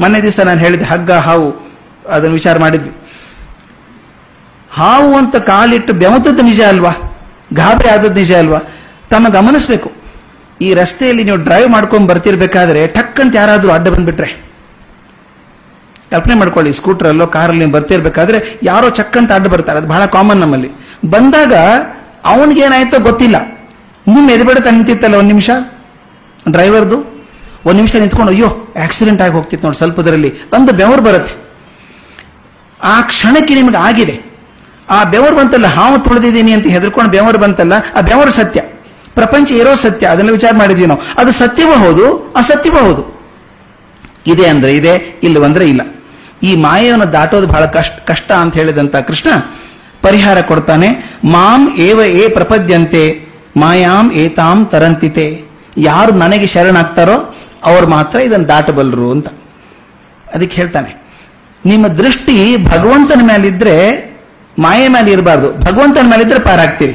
ಮೊನ್ನೆ 0.01 0.23
ದಿವಸ 0.23 0.41
ನಾನು 0.45 0.61
ಹೇಳಿದೆ 0.61 0.85
ಹಗ್ಗ 0.85 1.13
ಹಾವು. 1.13 1.74
ಅದನ್ನು 2.11 2.35
ವಿಚಾರ 2.35 2.59
ಮಾಡಿದ್ವಿ. 2.59 2.91
ಹಾವು 4.71 5.17
ಅಂತ 5.17 5.37
ಕಾಲಿಟ್ಟು 5.37 5.93
ಬೆಮತದ್ದು 5.93 6.43
ನಿಜ 6.43 6.63
ಅಲ್ವಾ? 6.63 6.91
ಗಾಬರಿ 7.53 7.89
ಆದದ್ದು 7.89 8.15
ನಿಜ 8.15 8.35
ಅಲ್ವಾ? 8.35 8.59
ತಮ್ಮ 9.11 9.29
ಗಮನಿಸಬೇಕು. 9.29 9.93
ಈ 10.61 10.75
ರಸ್ತೆಯಲ್ಲಿ 10.75 11.25
ನೀವು 11.25 11.37
ಡ್ರೈವ್ 11.37 11.69
ಮಾಡ್ಕೊಂಡು 11.69 12.07
ಬರ್ತಿರ್ಬೇಕಾದ್ರೆ 12.07 12.87
ಟಕ್ 12.87 13.21
ಅಂತ 13.21 13.37
ಯಾರಾದ್ರೂ 13.37 13.73
ಅಡ್ಡ 13.73 13.89
ಬಂದ್ಬಿಟ್ರೆ. 13.89 14.45
ಕಲ್ಪನೆ 16.11 16.35
ಮಾಡ್ಕೊಳ್ಳಿ 16.35 16.73
ಸ್ಕೂಟರ್ 16.73 17.09
ಅಲ್ಲೋ 17.09 17.27
ಕಾರಲ್ಲಿ 17.27 17.59
ನೀವು 17.59 17.73
ಬರ್ತಿರ್ಬೇಕಾದ್ರೆ 17.73 18.61
ಯಾರೋ 18.63 18.91
ಚಕ್ 18.91 19.17
ಅಂತ 19.17 19.33
ಅಡ್ಡ 19.33 19.47
ಬರ್ತಾರೆ. 19.47 19.79
ಅದು 19.79 19.89
ಬಹಳ 19.89 20.07
ಕಾಮನ್ 20.07 20.37
ನಮ್ಮಲ್ಲಿ. 20.37 20.71
ಬಂದಾಗ 21.11 21.55
ಅವನಿಗೇನಾಯ್ತೋ 22.25 23.01
ಗೊತ್ತಿಲ್ಲ. 23.01 23.37
ನಿಮ್ಮ 24.07 24.31
ಎದುರುಗಡೆ 24.31 24.71
ನಿಂತಿತ್ತಲ್ಲ 24.71 25.15
ಒಂದ್ 25.15 25.29
ನಿಮಿಷ? 25.29 25.51
ಡ್ರೈವರ್ದು 26.51 26.99
ಒಂದ್ 27.67 27.77
ನಿಮಿಷ 27.77 27.97
ನಿಂತ್ಕೊಂಡು, 27.97 28.33
ಅಯ್ಯೋ 28.33 28.75
ಆಕ್ಸಿಡೆಂಟ್ 28.83 29.23
ಆಗಿ 29.23 29.33
ಹೋಗ್ತಿತ್ತು 29.33 29.67
ನೋಡಿ 29.67 29.77
ಸ್ವಲ್ಪದರಲ್ಲಿ 29.77 30.43
ಒಂದು 30.45 30.73
ಬೆವರು 30.73 31.03
ಬರುತ್ತೆ. 31.03 31.44
ಆ 32.85 33.01
ಕ್ಷಣಕ್ಕೆ 33.01 33.55
ನಿಮಗೆ 33.55 33.77
ಆಗಿದೆ. 33.77 34.35
ಆ 34.91 35.05
ಬೆವರು 35.05 35.37
ಬಂತಲ್ಲ, 35.37 35.67
ಹಾವು 35.67 35.99
ತುಳಿದಿದ್ದೀನಿ 35.99 36.53
ಅಂತ 36.53 36.67
ಹೆದರ್ಕೊಂಡು 36.67 37.11
ಬೆವರು 37.11 37.39
ಬಂತಲ್ಲ, 37.39 37.73
ಆ 37.97 38.01
ಬೆವರು 38.01 38.31
ಸತ್ಯ. 38.31 38.61
ಪ್ರಪಂಚ 39.15 39.51
ಇರೋ 39.51 39.75
ಸತ್ಯ, 39.75 40.07
ಅದನ್ನ 40.07 40.31
ವಿಚಾರ 40.31 40.57
ಮಾಡಿದ್ವಿ 40.59 40.87
ನಾವು. 40.87 41.01
ಅದು 41.19 41.33
ಸತ್ಯವೂ 41.33 41.73
ಹೌದು, 41.73 42.33
ಅಸತ್ಯವೂ 42.37 42.77
ಹೌದು? 42.77 43.15
ಇದೆ 44.27 44.49
ಅಂದ್ರೆ 44.49 44.77
ಇದೆ 44.77 45.21
ಇಲ್ಲವಂದ್ರೆ 45.23 45.69
ಇಲ್ಲ. 45.69 45.81
ಈ 46.43 46.57
ಮಾಯವನ್ನು 46.57 47.13
ದಾಟೋದು 47.13 47.47
ಬಹಳ 47.47 47.65
ಕಷ್ಟ 47.65 48.11
ಕಷ್ಟ 48.11 48.33
ಅಂತ 48.33 48.55
ಹೇಳಿದಂತ 48.55 48.97
ಕೃಷ್ಣ 48.97 49.31
ಪರಿಹಾರ 50.03 50.41
ಕೊಡ್ತಾನೆ. 50.41 51.19
ಮಾಂ 51.25 51.77
ಏವ 51.81 52.01
ಏ 52.07 52.29
ಪ್ರಪದ್ಯಂತೆ, 52.29 53.21
ಮಾಯಾಂ 53.57 54.13
ಏತಾಂ 54.13 54.65
ತರಂತಿತೆ. 54.65 55.43
ಯಾರು 55.77 56.13
ನನಗೆ 56.13 56.47
ಶರಣಾಗ್ತಾರೋ, 56.47 57.37
ಅವರು 57.65 57.87
ಮಾತ್ರ 57.87 58.21
ಇದನ್ನು 58.21 58.49
ದಾಟಬಲ್ಲರು 58.49 59.11
ಅಂತ. 59.11 59.29
ಅದಕ್ಕೆ 60.35 60.57
ಹೇಳ್ತಾನೆ. 60.57 61.04
ನಿಮ್ಮ 61.67 61.89
ದೃಷ್ಟಿ 61.89 62.57
ಭಗವಂತನ 62.57 63.21
ಮೇಲಿದ್ರೆ 63.25 64.05
ಮಾಯೆ 64.59 64.89
ಮೇಲೆ 64.89 65.13
ಇರಬಾರ್ದು. 65.13 65.53
ಭಗವಂತನ 65.53 66.07
ಮೇಲಿದ್ರೆ 66.07 66.45
ಪಾರಾಗ್ತೀರಿ. 66.45 66.95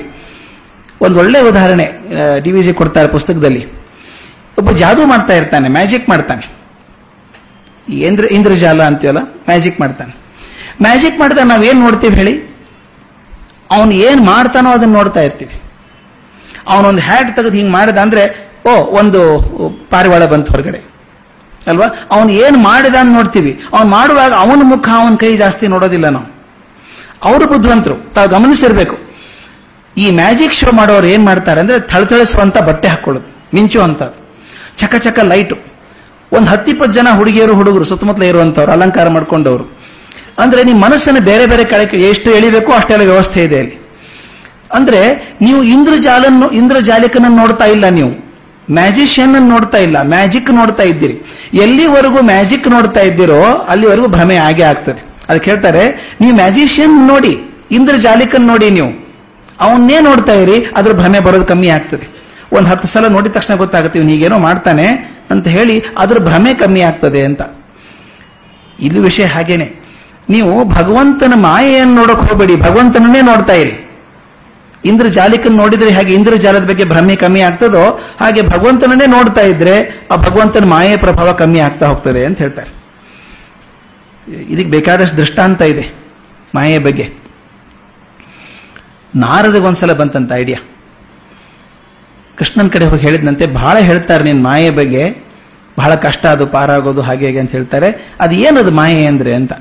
ಒಂದು 1.02 1.20
ಒಳ್ಳೆ 1.20 1.42
ಉದಾಹರಣೆ 1.42 1.86
ಡಿ 2.44 2.52
ವಿ 2.52 2.64
ಜಿ 2.64 2.74
ಕೊಡ್ತಾರೆ 2.74 3.08
ಪುಸ್ತಕದಲ್ಲಿ. 3.08 3.66
ಒಬ್ಬ 4.58 4.72
ಜಾದೂ 4.72 5.06
ಮಾಡ್ತಾ 5.06 5.34
ಇರ್ತಾನೆ, 5.34 5.70
ಮ್ಯಾಜಿಕ್ 5.70 6.10
ಮಾಡ್ತಾನೆ. 6.10 6.60
ಇಂದ್ರ 7.94 8.26
ಇಂದ್ರಜಾಲ 8.26 8.84
ಅಂತೀವಲ್ಲ, 8.84 9.18
ಮ್ಯಾಜಿಕ್ 9.20 9.80
ಮಾಡ್ತಾನೆ. 9.80 10.18
ಮ್ಯಾಜಿಕ್ 10.82 11.20
ಮಾಡಿದಾಗ 11.20 11.46
ನಾವೇನ್ 11.46 11.80
ನೋಡ್ತೀವಿ 11.80 12.16
ಹೇಳಿ? 12.16 12.50
ಅವನು 13.72 13.92
ಏನ್ 13.92 14.26
ಮಾಡ್ತಾನೋ 14.26 14.70
ಅದನ್ನ 14.70 14.94
ನೋಡ್ತಾ 14.94 15.20
ಇರ್ತೀವಿ. 15.20 15.62
ಅವನೊಂದು 16.68 17.02
ಹ್ಯಾಟ್ 17.02 17.36
ತೆಗೆದು 17.36 17.58
ಹಿಂಗ್ 17.58 17.72
ಮಾಡಿದ 17.72 17.98
ಅಂದ್ರೆ, 17.98 18.52
ಓ, 18.68 18.76
ಒಂದು 18.76 19.40
ಪಾರಿವಾಳ 19.90 20.26
ಬಂತು 20.26 20.52
ಹೊರಗಡೆ. 20.52 20.99
ಅಲ್ವಾ? 21.68 21.86
ಅವನು 22.12 22.32
ಏನು 22.32 22.58
ಮಾಡಿದ 22.58 22.96
ಅಂತ 22.96 23.16
ನೋಡ್ತೀವಿ. 23.16 23.60
ಅವನು 23.74 23.90
ಮಾಡುವಾಗ 23.90 24.34
ಅವನ 24.34 24.60
ಮುಖ 24.64 24.90
ಅವನ 24.90 25.16
ಕೈ 25.16 25.38
ಜಾಸ್ತಿ 25.38 25.68
ನೋಡೋದಿಲ್ಲ 25.68 26.10
ನಾವು. 26.10 26.40
ಅವರು 27.24 27.48
ಬುದ್ಧಿವಂತರು. 27.48 28.14
ತಾವು 28.14 28.28
ಗಮನಿಸಿರ್ಬೇಕು. 28.28 28.98
ಈ 29.98 30.12
ಮ್ಯಾಜಿಕ್ 30.12 30.54
ಶೋ 30.54 30.72
ಮಾಡೋರು 30.72 31.08
ಏನ್ 31.08 31.26
ಮಾಡ್ತಾರೆ 31.26 31.60
ಅಂದ್ರೆ 31.60 31.80
ಥಳಥಳಿಸುವಂತ 31.80 32.58
ಬಟ್ಟೆ 32.58 32.88
ಹಾಕೊಳ್ಳೋದು. 32.88 33.82
ಅಂತ. 33.82 34.04
ಚಕ 34.78 34.96
ಚಕ 34.96 35.20
ಲೈಟು. 35.20 35.56
ಒಂದು 36.32 36.50
ಹತ್ತಿಪ್ಪತ್ತು 36.50 36.94
ಜನ 36.94 37.08
ಹುಡುಗಿಯರು, 37.16 37.56
ಹುಡುಗರು, 37.56 37.86
ಸುತ್ತಮುತ್ತಲ 37.86 38.24
ಇರುವಂತವ್ರು 38.24 38.72
ಅಲಂಕಾರ 38.72 39.10
ಮಾಡ್ಕೊಂಡವರು. 39.10 39.80
ಅಂದ್ರೆ 40.40 40.64
ನಿಮ್ಮ 40.64 40.86
ಮನಸ್ಸನ್ನು 40.86 41.22
ಬೇರೆ 41.22 41.46
ಬೇರೆ 41.46 41.64
ಕಡೆ 41.64 41.98
ಎಷ್ಟು 41.98 42.32
ಎಳಿಬೇಕು 42.32 42.72
ಅಷ್ಟೆಲ್ಲ 42.72 43.04
ವ್ಯವಸ್ಥೆ 43.04 43.44
ಇದೆ 43.44 43.60
ಅಲ್ಲಿ. 43.60 43.90
ಅಂದ್ರೆ 44.74 45.14
ನೀವು 45.42 45.64
ಇಂದ್ರಜಾಲನ್ನು, 45.64 46.50
ಇಂದ್ರಜಾಲಿಕನನ್ನು 46.50 47.38
ನೋಡ್ತಾ 47.38 47.66
ಇಲ್ಲ 47.66 47.90
ನೀವು. 47.90 48.29
ಮ್ಯಾಜಿಷಿಯನ್ 48.72 49.50
ನೋಡ್ತಾ 49.50 49.78
ಇಲ್ಲ. 49.78 50.02
ಮ್ಯಾಜಿಕ್ 50.02 50.52
ನೋಡ್ತಾ 50.52 50.84
ಇದ್ದೀರಿ. 50.84 51.14
ಎಲ್ಲಿವರೆಗೂ 51.54 52.22
ಮ್ಯಾಜಿಕ್ 52.22 52.68
ನೋಡ್ತಾ 52.68 53.00
ಇದ್ದೀರೋ 53.00 53.44
ಅಲ್ಲಿವರೆಗೂ 53.44 54.08
ಭ್ರಮೆ 54.08 54.36
ಆಗೇ 54.36 54.64
ಆಗ್ತದೆ. 54.64 55.26
ಅದಕ್ಕೆ 55.30 55.52
ಹೇಳ್ತಾರೆ, 55.52 56.16
ನೀವು 56.22 56.36
ಮ್ಯಾಜಿಷಿಯನ್ 56.36 57.08
ನೋಡಿ, 57.08 57.38
ಇಂದ್ರ 57.72 57.96
ಜಾಲಿಕನ್ 57.96 58.48
ನೋಡಿ 58.48 58.70
ನೀವು. 58.70 59.10
ಅವನ್ನೇ 59.60 60.00
ನೋಡ್ತಾ 60.00 60.34
ಇರಿ, 60.34 60.66
ಅದ್ರ 60.76 60.92
ಭ್ರಮೆ 60.94 61.20
ಬರೋದು 61.20 61.46
ಕಮ್ಮಿ 61.46 61.70
ಆಗ್ತದೆ. 61.70 62.30
ಒಂದ್ 62.54 62.68
ಹತ್ತು 62.68 62.88
ಸಲ 62.88 63.08
ನೋಡಿದ 63.08 63.32
ತಕ್ಷಣ 63.32 63.56
ಗೊತ್ತಾಗುತ್ತೆ, 63.56 64.00
ಇವನು 64.00 64.38
ಮಾಡ್ತಾನೆ 64.38 64.88
ಅಂತ 65.30 65.48
ಹೇಳಿ 65.48 65.84
ಅದ್ರ 65.98 66.18
ಭ್ರಮೆ 66.18 66.54
ಕಮ್ಮಿ 66.54 66.82
ಆಗ್ತದೆ 66.82 67.22
ಅಂತ. 67.22 67.42
ಇಲ್ಲಿ 68.80 69.00
ವಿಷಯ 69.00 69.26
ಹಾಗೇನೆ. 69.26 69.90
ನೀವು 70.30 70.66
ಭಗವಂತನ 70.66 71.34
ಮಾಯೆಯನ್ನು 71.36 71.96
ನೋಡಕ್ 71.96 72.20
ಹೋಗಬೇಡಿ. 72.20 72.56
ಭಗವಂತನನ್ನೇ 72.56 73.22
ನೋಡ್ತಾ 73.22 73.54
ಇರಿ. 73.54 73.89
ಇಂದ್ರಜಾಲಿಕನ್ 74.86 75.58
ನೋಡಿದ್ರೆ 75.58 75.92
ಹಾಗೆ 75.92 76.14
ಇಂದ್ರಜಾಲದ 76.14 76.68
ಬಗ್ಗೆ 76.68 76.86
ಭ್ರಮೆ 76.86 77.16
ಕಮ್ಮಿ 77.16 77.42
ಆಗ್ತದೋ 77.42 78.00
ಹಾಗೆ 78.20 78.42
ಭಗವಂತನನ್ನೇ 78.42 79.06
ನೋಡ್ತಾ 79.06 79.42
ಇದ್ರೆ 79.42 80.08
ಆ 80.12 80.16
ಭಗವಂತನ 80.16 80.66
ಮಾಯೆ 80.66 80.98
ಪ್ರಭಾವ 80.98 81.32
ಕಮ್ಮಿ 81.32 81.60
ಆಗ್ತಾ 81.60 81.88
ಹೋಗ್ತದೆ 81.88 82.26
ಅಂತ 82.26 82.38
ಹೇಳ್ತಾರೆ. 82.38 82.72
ಇದಕ್ಕೆ 84.40 84.70
ಬೇಕಾದಷ್ಟು 84.70 85.18
ದೃಷ್ಟಾಂತ 85.18 85.62
ಇದೆ 85.62 85.86
ಮಾಯೆ 86.56 86.78
ಬಗ್ಗೆ. 86.78 87.04
ನಾರದಗೊಂದ್ಸಲ 89.16 89.94
ಬಂತಂತ 89.94 90.32
ಐಡಿಯಾ 90.36 90.76
ಕೃಷ್ಣನ್ 92.36 92.72
ಕಡೆ 92.72 92.86
ಹೋಗಿ 92.86 93.02
ಹೇಳಿದಂತೆ 93.02 93.46
ಬಹಳ 93.46 93.78
ಹೇಳ್ತಾರೆ 93.80 94.24
ನೀನ್ 94.24 94.44
ಮಾಯೆ 94.44 94.70
ಬಗ್ಗೆ, 94.70 95.10
ಬಹಳ 95.80 95.96
ಕಷ್ಟ 95.96 96.26
ಅದು, 96.26 96.48
ಪಾರಾಗೋದು, 96.48 97.02
ಹಾಗೆ 97.02 97.26
ಹೇಗೆ 97.26 97.40
ಅಂತ 97.40 97.52
ಹೇಳ್ತಾರೆ. 97.52 98.16
ಅದು 98.20 98.36
ಏನದು 98.36 98.72
ಮಾಯೆ 98.72 99.06
ಅಂದ್ರೆ 99.06 99.36
ಅಂತ. 99.36 99.52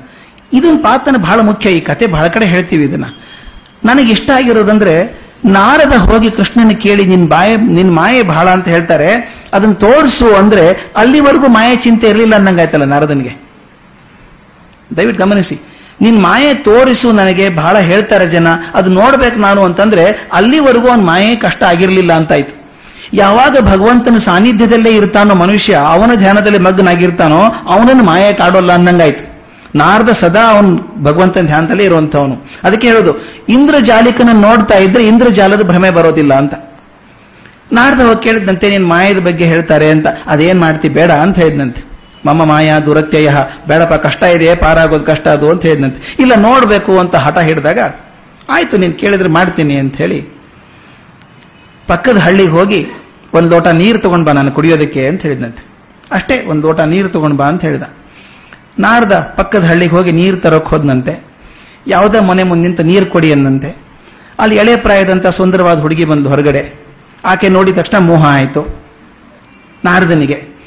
ಇದನ್ನ 0.53 0.77
ಪಾತನ 0.83 1.15
ಬಹಳ 1.17 1.39
ಮುಖ್ಯ, 1.41 1.69
ಈ 1.69 1.79
ಕತೆ 1.79 2.05
ಬಹಳ 2.05 2.27
ಕಡೆ 2.27 2.45
ಹೇಳ್ತೀವಿ 2.45 2.83
ಇದನ್ನ. 2.83 3.05
ನನಗೆ 3.85 4.11
ಇಷ್ಟ 4.11 4.31
ಆಗಿರೋದಂದ್ರೆ 4.31 5.29
ನಾರದ 5.45 5.93
ಹೋಗಿ 5.93 6.31
ಕೃಷ್ಣನ 6.31 6.69
ಕೇಳಿ, 6.69 7.05
ನಿನ್ 7.05 7.29
ಬಾಯ, 7.29 7.55
ನಿನ್ 7.55 7.95
ಮಾಯೆ 7.95 8.23
ಬಹಳ 8.23 8.49
ಅಂತ 8.49 8.67
ಹೇಳ್ತಾರೆ. 8.67 9.13
ಅದನ್ನ 9.53 9.73
ತೋರಿಸು 9.73 10.35
ಅಂದ್ರೆ, 10.35 10.93
ಅಲ್ಲಿವರೆಗೂ 10.97 11.47
ಮಾಯೆ 11.47 11.75
ಚಿಂತೆ 11.75 12.07
ಇರಲಿಲ್ಲ 12.07 12.35
ಅನ್ನಂಗಾಯ್ತಲ್ಲ 12.35 12.83
ನಾರದನಿಗೆ. 12.83 13.49
ದಯವಿಟ್ಟು 14.97 15.25
ಗಮನಿಸಿ. 15.25 15.59
ನಿನ್ 16.01 16.21
ಮಾಯೆ 16.21 16.53
ತೋರಿಸು 16.53 17.11
ನನಗೆ 17.11 17.49
ಬಹಳ 17.49 17.79
ಹೇಳ್ತಾರೆ 17.79 18.31
ಜನ. 18.31 18.47
ಅದು 18.75 18.89
ನೋಡ್ಬೇಕು 18.89 19.39
ನಾನು 19.39 19.63
ಅಂತಂದ್ರೆ, 19.63 20.29
ಅಲ್ಲಿವರೆಗೂ 20.33 20.87
ಅವ್ನ 20.87 21.05
ಮಾಯೆ 21.05 21.35
ಕಷ್ಟ 21.35 21.63
ಆಗಿರ್ಲಿಲ್ಲ 21.63 22.13
ಅಂತಾಯ್ತು. 22.13 22.59
ಯಾವಾಗ 23.13 23.57
ಭಗವಂತನ 23.61 24.17
ಸಾನ್ನಿಧ್ಯದಲ್ಲೇ 24.17 24.95
ಇರ್ತಾನೋ 24.95 25.35
ಮನುಷ್ಯ, 25.35 25.75
ಅವನ 25.75 26.11
ಧ್ಯಾನದಲ್ಲಿ 26.15 26.59
ಮಗ್ನಾಗಿರ್ತಾನೋ, 26.59 27.41
ಅವನನ್ನು 27.69 28.03
ಮಾಯೆ 28.03 28.33
ಕಾಡೋಲ್ಲ 28.33 28.71
ಅನ್ನಂಗಾಯ್ತು. 28.71 29.28
ನಾರ್ದ 29.81 30.11
ಸದಾ 30.21 30.43
ಅವನು 30.53 30.69
ಭಗವಂತನ 31.07 31.45
ಧ್ಯಾನದಲ್ಲಿ 31.51 31.83
ಇರುವಂತವನು 31.89 32.35
ಅದಕ್ಕೆ 32.67 32.85
ಹೇಳೋದು 32.87 33.11
ಇಂದ್ರಜಾಲಿಕನ 33.55 34.33
ನೋಡ್ತಾ 34.47 34.77
ಇದ್ರೆ 34.85 35.03
ಇಂದ್ರಜಾಲದ 35.11 35.63
ಭ್ರಮೆ 35.71 35.91
ಬರೋದಿಲ್ಲ 35.97 36.33
ಅಂತ. 36.41 36.53
ನಾರದ 37.77 38.01
ಹೋಗಿ 38.07 38.21
ಕೇಳಿದಂತೆ 38.23 38.69
ನೀನ್ 38.73 38.87
ಮಾಯದ 38.87 39.19
ಬಗ್ಗೆ 39.27 39.45
ಹೇಳ್ತಾರೆ 39.45 39.87
ಅಂತ. 39.95 40.07
ಅದೇನ್ 40.33 40.59
ಮಾಡ್ತಿ, 40.59 40.89
ಬೇಡ 40.97 41.11
ಅಂತ 41.25 41.37
ಹೇಳಿದಂತೆ 41.37 41.81
ಮಮ್ಮ 42.27 42.45
ಮಾಯಾ 42.45 42.79
ದುರತ್ಯಯ, 42.85 43.29
ಬೇಡಪ್ಪ, 43.67 43.95
ಕಷ್ಟ 44.05 44.23
ಇದೆ, 44.35 44.55
ಪಾರಾಗೋದು 44.55 45.05
ಕಷ್ಟ 45.05 45.27
ಅದು 45.27 45.47
ಅಂತ 45.51 45.63
ಹೇಳಿದಂತೆ 45.65 45.99
ಇಲ್ಲ, 46.23 46.33
ನೋಡ್ಬೇಕು 46.35 46.93
ಅಂತ 46.99 47.15
ಹಠ 47.15 47.37
ಹಿಡಿದಾಗ, 47.37 47.79
ಆಯ್ತು, 48.49 48.77
ನೀನ್ 48.77 48.95
ಕೇಳಿದ್ರೆ 48.99 49.29
ಮಾಡ್ತೀನಿ 49.29 49.75
ಅಂತ 49.77 49.95
ಹೇಳಿ, 49.97 50.19
ಪಕ್ಕದ 51.87 52.17
ಹಳ್ಳಿಗೆ 52.17 52.49
ಹೋಗಿ 52.49 52.81
ಒಂದು 53.33 53.49
ಲೋಟ 53.55 53.67
ನೀರು 53.67 53.99
ತಗೊಂಡ್ 53.99 54.25
ಬಾ, 54.27 54.33
ನಾನು 54.33 54.51
ಕುಡಿಯೋದಕ್ಕೆ 54.51 55.07
ಅಂತ 55.07 55.21
ಹೇಳಿದಂತೆ 55.21 55.63
ಅಷ್ಟೇ, 56.11 56.35
ಒಂದು 56.51 56.61
ಲೋಟ 56.67 56.79
ನೀರು 56.79 57.09
ತಗೊಂಡ್ 57.09 57.37
ಬಾ 57.37 57.45
ಅಂತ 57.45 57.61
ಹೇಳಿದ. 57.61 57.87
ನಾರ್ದ 58.79 59.11
ಪಕ್ಕದ 59.37 59.63
ಹಳ್ಳಿಗೆ 59.63 59.91
ಹೋಗಿ 59.91 60.11
ನೀರು 60.11 60.37
ತರೋಕ್ 60.37 60.67
ಹೋದ್ನಂತೆ. 60.67 61.27
ಯಾವುದೇ 61.87 62.19
ಮನೆ 62.19 62.43
ಮುಂದೆ 62.43 62.67
ನಿಂತು 62.67 62.83
ನೀರು 62.83 63.05
ಕೊಡಿ 63.05 63.31
ಅನ್ನಂತೆ. 63.31 63.85
ಅಲ್ಲಿ 64.39 64.55
ಎಳೆ 64.55 64.75
ಪ್ರಾಯದಂತ 64.75 65.27
ಸುಂದರವಾದ 65.27 65.79
ಹುಡುಗಿ 65.79 66.05
ಬಂದು 66.05 66.29
ಹೊರಗಡೆ. 66.29 66.85
ಆಕೆ 67.25 67.49
ನೋಡಿದ 67.49 67.77
ತಕ್ಷಣ 67.77 67.97
ಮೋಹ 67.97 68.25
ಆಯಿತು. 68.25 68.61
ನಾರದನಿಗೆ, 69.85 70.59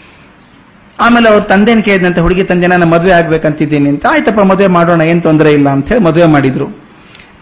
ಆಮೇಲೆ 1.01 1.29
ಅವ್ರ 1.29 1.43
ತಂದೆನ 1.43 1.81
ಕೇಳಿದಂತೆ 1.81 2.21
ಹುಡುಗಿ 2.21 2.45
ತಂದೆ 2.45 2.67
ನಾನು 2.67 2.87
ಮದುವೆ 2.87 3.13
ಆಗ್ಬೇಕಂತಿದ್ದೀನಿ 3.13 3.89
ಅಂತ. 3.89 4.07
ಆಯ್ತಪ್ಪ, 4.07 4.41
ಮದುವೆ 4.41 4.67
ಮಾಡೋಣ, 4.67 5.01
ಏನ್ 5.01 5.23
ತೊಂದರೆ 5.23 5.53
ಇಲ್ಲ 5.53 5.69
ಅಂತ 5.69 5.89
ಹೇಳಿ 5.89 6.05
ಮದುವೆ 6.05 6.27
ಮಾಡಿದ್ರು. 6.27 6.67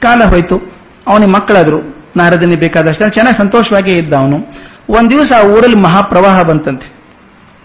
ಕಾಲ 0.02 0.22
ಹೋಯ್ತು. 0.24 0.72
ಅವನಿಗೆ 1.06 1.32
ಮಕ್ಕಳಾದ್ರು. 1.32 1.80
ನಾರದನಿಗೆ 2.16 2.60
ಬೇಕಾದಷ್ಟು 2.60 3.08
ಚೆನ್ನಾಗಿ 3.08 3.38
ಸಂತೋಷವಾಗಿ 3.38 3.94
ಇದ್ದ 3.94 4.14
ಅವನು. 4.14 4.36
ಒಂದ್ 4.88 5.10
ದಿವಸ 5.10 5.32
ಆ 5.38 5.42
ಊರಲ್ಲಿ 5.42 5.76
ಮಹಾಪ್ರವಾಹ 5.76 6.42
ಬಂತಂತೆ. 6.42 6.92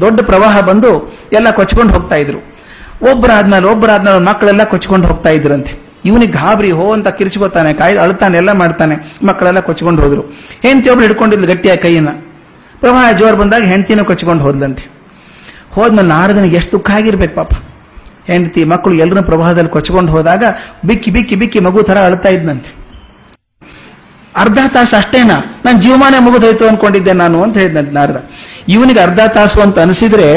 ದೊಡ್ಡ 0.02 0.22
ಪ್ರವಾಹ 0.22 0.60
ಬಂದು 0.60 1.20
ಎಲ್ಲ 1.34 1.52
ಕೊಚ್ಕೊಂಡು 1.52 1.94
ಹೋಗ್ತಾ 1.94 2.16
ಇದ್ರು. 2.16 2.56
ಒಬ್ಬರಾದ್ಮೇಲೆ 3.02 3.66
ಒಬ್ಬರಾದ್ಮೇಲೆ 3.66 4.26
ಮಕ್ಕಳೆಲ್ಲ 4.26 4.64
ಕೊಚ್ಕೊಂಡು 4.64 5.08
ಹೋಗ್ತಾ 5.08 5.30
ಇದ್ರಂತೆ. 5.30 5.86
ಇವನಿಗೆ 6.06 6.32
ಗಾಬರಿ, 6.32 6.72
ಹೋ 6.72 6.94
ಅಂತ 6.94 7.08
ಕಿರ್ಚ್ಕೋತಾನೆ 7.08 7.74
ಕಾಯ್ 7.74 7.98
ಅಳ್ತಾನೆ, 7.98 8.38
ಎಲ್ಲ 8.38 8.52
ಮಾಡ್ತಾನೆ. 8.52 8.96
ಮಕ್ಕಳೆಲ್ಲ 9.26 9.60
ಕೊಚ್ಕೊಂಡು 9.60 10.02
ಹೋದ್ರು. 10.02 10.22
ಹೆಂಡತಿ 10.62 10.90
ಒಬ್ರು 10.90 11.06
ಹಿಡ್ಕೊಂಡಿದ್ಲು 11.06 11.48
ಗಟ್ಟಿಯಾಗಿ 11.48 11.82
ಕೈಯನ್ನ. 11.82 12.10
ಪ್ರವಾಹ 12.80 13.12
ಜೋರ್ 13.12 13.36
ಬಂದಾಗ 13.36 13.62
ಹೆಂಡತಿನ 13.62 14.02
ಕೊಚ್ಕೊಂಡು 14.02 14.44
ಹೋದ್ಲಂತೆ. 14.44 14.92
ಹೋದ್ಮೇಲೆ 15.72 16.08
ನಾರದನಿಗೆ 16.08 16.56
ಎಷ್ಟು 16.56 16.72
ದುಃಖ 16.72 16.92
ಆಗಿರ್ಬೇಕು 16.92 17.36
ಪಾಪ. 17.36 17.50
ಹೆಂಡತಿ 18.28 18.64
ಮಕ್ಕಳು 18.64 18.94
ಎಲ್ಲರೂ 18.94 19.24
ಪ್ರವಾಹದಲ್ಲಿ 19.24 19.70
ಕೊಚ್ಕೊಂಡು 19.70 20.12
ಹೋದಾಗ 20.12 20.44
ಬಿಕ್ಕಿ 20.86 21.12
ಬಿಕ್ಕಿ 21.12 21.36
ಬಿಕ್ಕಿ 21.36 21.60
ಮಗು 21.60 21.84
ತರ 21.84 21.98
ಅಳ್ತಾ 21.98 22.30
ಇದ್ನಂತೆ. 22.30 22.85
ಅರ್ಧ 24.36 24.60
ತಾಸು 24.74 24.96
ಅಷ್ಟೇನಾ? 24.98 25.38
ನಾನು 25.66 25.82
ಜೀವಮಾನ 25.82 26.16
ಮುಗಿದೋಯ್ತು 26.20 26.68
ಅನ್ಕೊಂಡಿದ್ದೆ 26.68 27.14
ನಾನು 27.14 27.44
ಅಂತ 27.44 27.58
ಹೇಳಿದ 27.58 27.82
ನಾರದ 27.94 28.30
ಇವನಿಗೆ 28.68 29.00
ಅರ್ಧ 29.00 29.20
ತಾಸು 29.20 29.62
ಅಂತ 29.62 29.80
ಅನಿಸಿದ್ರೆ 29.80 30.28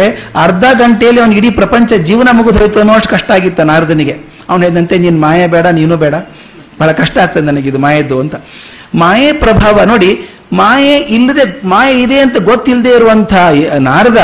ಅರ್ಧ 0.42 0.64
ಗಂಟೆಯಲ್ಲಿ 0.78 1.20
ಅವ್ನಿಗೆ 1.20 1.38
ಇಡೀ 1.38 1.50
ಪ್ರಪಂಚ 1.50 1.92
ಜೀವನ 1.92 2.28
ಮುಗಿದೋಯ್ತು 2.32 2.80
ಅನ್ನೋ 2.80 2.94
ಅಷ್ಟು 2.94 3.10
ಕಷ್ಟ 3.10 3.30
ಆಗಿತ್ತ 3.30 3.60
ನಾರದನಿಗೆ 3.60 4.14
ಅವನು 4.48 4.62
ಹೇಳಿದಂತೆ, 4.62 4.98
ನೀನ್ 4.98 5.20
ಮಾಯೆ 5.20 5.46
ಬೇಡ, 5.46 5.66
ನೀನು 5.66 5.96
ಬೇಡ. 5.96 6.14
ಬಹಳ 6.78 6.92
ಕಷ್ಟ 6.92 7.18
ಆಗ್ತದೆ 7.18 7.44
ನನಗಿದು 7.44 7.78
ಮಾಯದ್ದು 7.78 8.20
ಅಂತ. 8.20 8.34
ಮಾಯೆ 8.94 9.32
ಪ್ರಭಾವ 9.32 9.82
ನೋಡಿ, 9.84 10.28
ಮಾಯೆ 10.52 10.96
ಇಲ್ಲದೆ, 10.96 11.66
ಮಾಯೆ 11.68 12.02
ಇದೆ 12.02 12.18
ಅಂತ 12.20 12.36
ಗೊತ್ತಿಲ್ಲದೆ 12.38 12.90
ಇರುವಂತಹ 12.90 13.48
ನಾರದ 13.78 14.20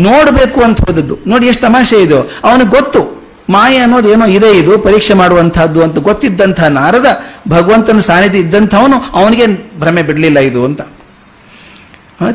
ನೋಡಬೇಕು 0.00 0.60
ಅಂತ 0.60 0.80
ಹೋದದ್ದು. 0.80 1.18
ನೋಡಿ, 1.26 1.46
ಎಷ್ಟು 1.46 1.62
ತಮಾಷೆ 1.62 1.96
ಇದು. 1.96 2.18
ಅವನಿಗೆ 2.44 2.70
ಗೊತ್ತು. 2.70 3.23
ಮಾಯೆ 3.50 3.78
ಅನ್ನೋದು 3.78 4.08
ಏನೋ 4.08 4.26
ಇದೆ, 4.26 4.58
ಇದು 4.58 4.78
ಪರೀಕ್ಷೆ 4.78 5.14
ಮಾಡುವಂತಹದ್ದು 5.14 5.82
ಅಂತ 5.82 5.98
ಗೊತ್ತಿದ್ದಂತಹ 5.98 6.66
ನಾರದ 6.66 7.06
ಭಗವಂತನ 7.48 7.98
ಸಾನ್ನಿಧ್ಯ 7.98 8.38
ಇದ್ದಂಥವನು 8.38 8.96
ಅವನಿಗೆ 9.12 9.46
ಭ್ರಮೆ 9.78 10.02
ಬಿಡಲಿಲ್ಲ 10.02 10.38
ಇದು 10.38 10.64
ಅಂತ. 10.64 10.80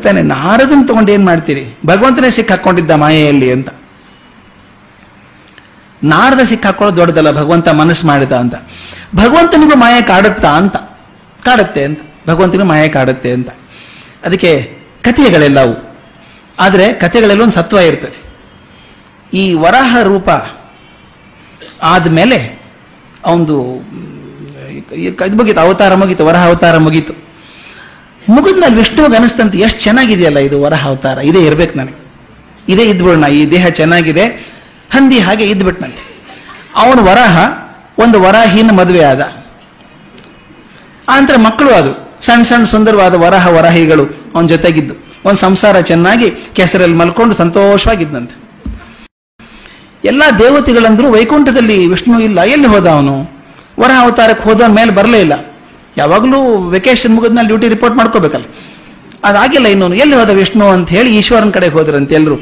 ತಾನೆ, 0.02 0.22
ನಾರದನ್ 0.22 0.88
ತಗೊಂಡು 0.88 1.12
ಏನ್ 1.12 1.26
ಮಾಡ್ತೀರಿ? 1.26 1.78
ಭಗವಂತನೇ 1.86 2.30
ಸಿಕ್ಕಾಕೊಂಡಿದ್ದ 2.30 2.90
ಮಾಯೆಯಲ್ಲಿ 2.90 3.52
ಅಂತ. 3.52 3.68
ನಾರದ 6.04 6.40
ಸಿಕ್ಕಾಕೊಳ್ಳೋದು 6.40 6.96
ದೊಡ್ಡದಲ್ಲ, 6.96 7.30
ಭಗವಂತ 7.30 7.68
ಮನಸ್ಸು 7.68 8.06
ಮಾಡಿದ 8.06 8.32
ಅಂತ. 8.32 8.54
ಭಗವಂತನಿಗೂ 9.16 9.76
ಮಾಯೆ 9.76 10.02
ಕಾಡುತ್ತಾ 10.02 10.48
ಅಂತ. 10.48 10.76
ಕಾಡುತ್ತೆ 11.44 11.84
ಅಂತ. 11.84 12.00
ಭಗವಂತನಿಗೂ 12.28 12.64
ಮಾಯೆ 12.64 12.88
ಕಾಡುತ್ತೆ 12.88 13.32
ಅಂತ. 13.32 13.50
ಅದಕ್ಕೆ 14.24 14.78
ಕಥೆಗಳೆಲ್ಲವು 15.02 15.98
ಆದರೆ 16.60 16.92
ಕಥೆಗಳೆಲ್ಲ 16.92 17.42
ಒಂದು 17.42 17.52
ಸತ್ವ 17.52 17.78
ಇರ್ತದೆ. 17.78 18.30
ಈ 19.34 19.54
ವರಾಹ 19.54 19.96
ರೂಪ 20.02 20.28
ಆದ್ಮೇಲೆ 21.82 22.38
ಅವನು 23.24 23.42
ಇದು 23.42 25.36
ಮುಗೀತು, 25.36 25.60
ಅವತಾರ 25.60 25.94
ಮುಗೀತು, 25.94 26.26
ವರಹ 26.26 26.46
ಅವತಾರ 26.46 26.76
ಮುಗೀತು. 26.76 27.12
ಮುಗಿದ್ಮೇಲೆ 28.28 28.74
ವಿಷ್ಣುವಿಗೆ 28.74 29.16
ಅನಿಸ್ತಂತೆ 29.16 29.58
ಎಷ್ಟು 29.58 29.82
ಚೆನ್ನಾಗಿದೆಯಲ್ಲ 29.82 30.38
ಇದು 30.38 30.62
ವರಹ 30.62 30.86
ಅವತಾರ, 30.86 31.18
ಇದೇ 31.18 31.40
ಇರ್ಬೇಕು 31.46 31.78
ನನಗೆ. 31.78 32.16
ಇದೇ 32.68 32.82
ಇದ್ಬಿಡೋಣ, 32.82 33.24
ಈ 33.24 33.50
ದೇಹ 33.50 33.68
ಚೆನ್ನಾಗಿದೆ, 33.68 34.24
ಹಂದಿ 34.90 35.18
ಹಾಗೆ 35.18 35.46
ಇದ್ಬಿಟ್ನಂತೆ. 35.46 36.02
ಅವನು 36.74 37.04
ವರಹ 37.04 37.38
ಒಂದು 37.98 38.20
ವರಾಹಿನ 38.20 38.70
ಮದುವೆ 38.70 39.04
ಆದ. 39.04 39.20
ಆನಂತರ 41.08 41.36
ಮಕ್ಕಳು 41.36 41.70
ಅದು 41.70 42.10
ಸಣ್ಣ 42.20 42.42
ಸಣ್ಣ 42.42 42.64
ಸುಂದರವಾದ 42.64 43.14
ವರಹ 43.14 43.48
ವರಹಿಗಳು 43.48 44.04
ಅವನ 44.34 44.46
ಜೊತೆಗಿದ್ದು. 44.46 44.94
ಒಂದು 45.24 45.36
ಸಂಸಾರ 45.36 45.80
ಚೆನ್ನಾಗಿ 45.80 46.30
ಕೆಸರಲ್ಲಿ 46.30 46.96
ಮಲ್ಕೊಂಡು 46.96 47.34
ಸಂತೋಷವಾಗಿದ್ದಂತೆ 47.34 48.39
ಎಲ್ಲಾ 50.04 50.30
ದೇವತೆಗಳಂದ್ರು 50.30 51.10
ವೈಕುಂಠದಲ್ಲಿ 51.10 51.86
ವಿಷ್ಣು 51.86 52.20
ಇಲ್ಲ, 52.20 52.40
ಎಲ್ಲಿ 52.40 52.66
ಹೋದ 52.66 52.86
ಅವನು? 52.86 53.30
ವರ 53.80 53.90
ಅವತಾರಕ್ಕೆ 54.00 54.44
ಹೋದ 54.48 54.62
ಮೇಲೆ 54.68 54.90
ಬರಲೇ 54.90 55.20
ಇಲ್ಲ. 55.20 55.32
ಯಾವಾಗಲೂ 55.96 56.68
ವೆಕೇಶನ್ 56.68 57.14
ಮುಗಿದ್ಮೇಲೆ 57.14 57.48
ಡ್ಯೂಟಿ 57.48 57.68
ರಿಪೋರ್ಟ್ 57.68 57.96
ಮಾಡ್ಕೋಬೇಕಲ್ಲ. 57.96 58.44
ಅದಾಗಿಲ್ಲ 59.24 59.66
ಇನ್ನೊಂದು, 59.66 59.96
ಎಲ್ಲಿ 59.96 60.16
ಹೋದ 60.16 60.28
ವಿಷ್ಣು 60.28 60.68
ಅಂತ 60.68 60.88
ಹೇಳಿ 60.88 61.16
ಈಶ್ವರನ 61.16 61.50
ಕಡೆ 61.50 61.68
ಹೋದ್ರಂತೆ 61.68 62.14
ಎಲ್ಲರೂ 62.14 62.36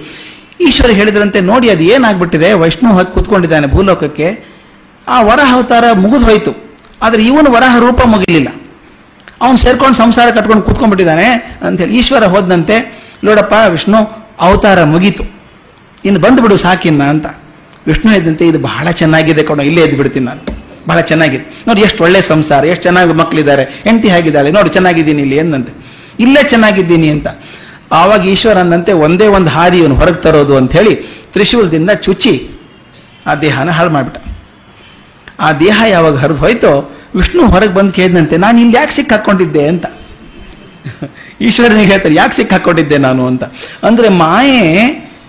ಈಶ್ವರ 0.61 0.91
ಹೇಳಿದ್ರಂತೆ, 0.91 1.41
ನೋಡಿ 1.41 1.71
ಅದು 1.71 1.83
ಏನಾಗ್ಬಿಟ್ಟಿದೆ? 1.83 2.53
ವೈಷ್ಣು 2.53 2.93
ಹಾಕಿ 2.93 3.15
ಕೂತ್ಕೊಂಡಿದ್ದಾನೆ 3.15 3.67
ಭೂಲೋಕಕ್ಕೆ. 3.67 4.59
ಆ 5.09 5.23
ವರಹ 5.23 5.55
ಅವತಾರ 5.55 5.85
ಮುಗಿದು 5.95 6.25
ಹೋಯ್ತು. 6.25 6.53
ಆದರೆ 7.03 7.25
ಇವನು 7.25 7.51
ವರಹ 7.53 7.79
ರೂಪ 7.79 8.01
ಮುಗಿಲಿಲ್ಲ. 8.05 8.49
ಅವನು 9.41 9.57
ಸೇರ್ಕೊಂಡು 9.57 9.97
ಸಂಸಾರ 9.97 10.31
ಕಟ್ಕೊಂಡು 10.31 10.63
ಕೂತ್ಕೊಂಡ್ಬಿಟ್ಟಿದ್ದಾನೆ 10.63 11.59
ಅಂತ 11.67 11.81
ಹೇಳಿ 11.81 11.99
ಈಶ್ವರ 11.99 12.25
ಹೋದಂತೆ 12.25 12.77
ನೋಡಪ್ಪ 13.25 13.55
ವಿಷ್ಣು, 13.69 13.99
ಅವತಾರ 14.41 14.85
ಮುಗೀತು. 14.85 15.25
ಇನ್ನು 16.05 16.21
ಬಂದ್ಬಿಡು 16.21 16.57
ಸಾಕಿನ್ನ 16.57 17.03
ಅಂತ. 17.03 17.27
ವಿಷ್ಣು 17.89 18.17
ಇದ್ದಂತೆ 18.17 18.47
ಇದು 18.47 18.59
ಬಹಳ 18.59 18.91
ಚೆನ್ನಾಗಿದೆ 18.91 19.43
ಕಣೋ, 19.43 19.63
ಇಲ್ಲೇ 19.63 19.81
ಎದ್ದು 19.81 19.97
ಬಿಡ್ತೀನಿ 19.97 20.27
ನಾನು. 20.27 20.43
ಬಹಳ 20.89 21.01
ಚೆನ್ನಾಗಿದೆ. 21.01 21.65
ನೋಡಿ, 21.69 21.81
ಎಷ್ಟು 21.81 22.05
ಒಳ್ಳೆ 22.05 22.21
ಸಂಸಾರ, 22.21 22.65
ಎಷ್ಟು 22.65 22.83
ಚೆನ್ನಾಗಿ 22.83 23.13
ಮಕ್ಕಳಿದ್ದಾರೆ 23.13 23.63
ಹೆಂಡತಿ 23.63 24.09
ಹೇಗಿದ್ದಾಳೆ, 24.09 24.51
ನೋಡಿ, 24.51 24.69
ಚೆನ್ನಾಗಿದ್ದೀನಿ 24.69 25.23
ಇಲ್ಲಿ 25.23 25.37
ಎಂದಂತೆ. 25.37 25.73
ಇಲ್ಲೇ 26.21 26.43
ಚೆನ್ನಾಗಿದ್ದೀನಿ 26.43 27.09
ಅಂತ. 27.11 27.27
ಆವಾಗ 27.93 28.27
ಈಶ್ವರ 28.27 28.59
ಅಂದಂತೆ 28.59 28.93
ಒಂದೇ 28.93 29.27
ಒಂದು 29.27 29.51
ಹಾದಿ 29.51 29.79
ಇವನು 29.79 29.95
ಹೊರಗೆ 29.95 30.21
ತರೋದು 30.23 30.57
ಅಂತ 30.57 30.73
ಹೇಳಿ 30.73 30.95
ತ್ರಿಶೂಲದಿಂದ 31.33 31.91
ಚುಚ್ಚಿ 31.91 32.51
ಆ 33.27 33.35
ದೇಹನ 33.35 33.71
ಹಾಳು 33.71 33.91
ಮಾಡಿಬಿಟ್ಟ. 33.91 34.27
ಆ 35.41 35.53
ದೇಹ 35.53 35.83
ಯಾವಾಗ 35.89 36.17
ಹರಿದು 36.17 36.39
ಹೋಯ್ತೋ, 36.39 36.95
ವಿಷ್ಣು 37.15 37.47
ಹೊರಗೆ 37.47 37.75
ಬಂದು 37.75 37.93
ಕೇಳಿದಂತೆ, 37.93 38.37
ನಾನು 38.37 38.61
ಇಲ್ಲಿ 38.61 38.77
ಯಾಕೆ 38.77 38.93
ಸಿಕ್ಕಾಕೊಂಡಿದ್ದೆ? 38.93 39.69
ಅಂತ. 39.69 39.87
ಈಶ್ವರನಿಗೆ 41.41 41.91
ಹೇಳ್ತಾರೆ, 41.91 42.15
ಯಾಕೆ 42.15 42.37
ಸಿಕ್ಕಾಕೊಂಡಿದ್ದೆ 42.37 42.99
ನಾನು? 42.99 43.27
ಅಂತ. 43.27 43.45
ಅಂದ್ರೆ 43.83 44.09
ಮಾಯೆ 44.09 44.63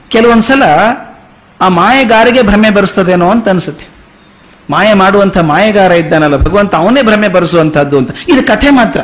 ಕೆಲವೊಂದ್ಸಲ 0.10 0.64
ಆ 1.62 1.68
ಮಾಯೆಗಾರಿಗೆ 1.68 2.42
ಭ್ರಮೆ 2.42 2.70
ಬರೆಸ್ತದೇನೋ 2.70 3.30
ಅಂತ 3.30 3.50
ಅನ್ಸುತ್ತೆ. 3.50 4.00
ಮಾಯೆ 4.70 4.94
ಮಾಡುವಂತ 4.94 5.38
ಮಾಯೆಗಾರ 5.38 5.92
ಇದ್ದಾನಲ್ಲ, 5.92 6.36
ಭಗವಂತ 6.36 6.76
ಅವನೇ 6.76 7.02
ಭ್ರಮೆ 7.02 7.28
ಬರೆಸುವಂತಹದ್ದು 7.28 7.98
ಅಂತ. 7.98 8.12
ಇದು 8.28 8.48
ಕಥೆ 8.48 8.70
ಮಾತ್ರ. 8.70 9.00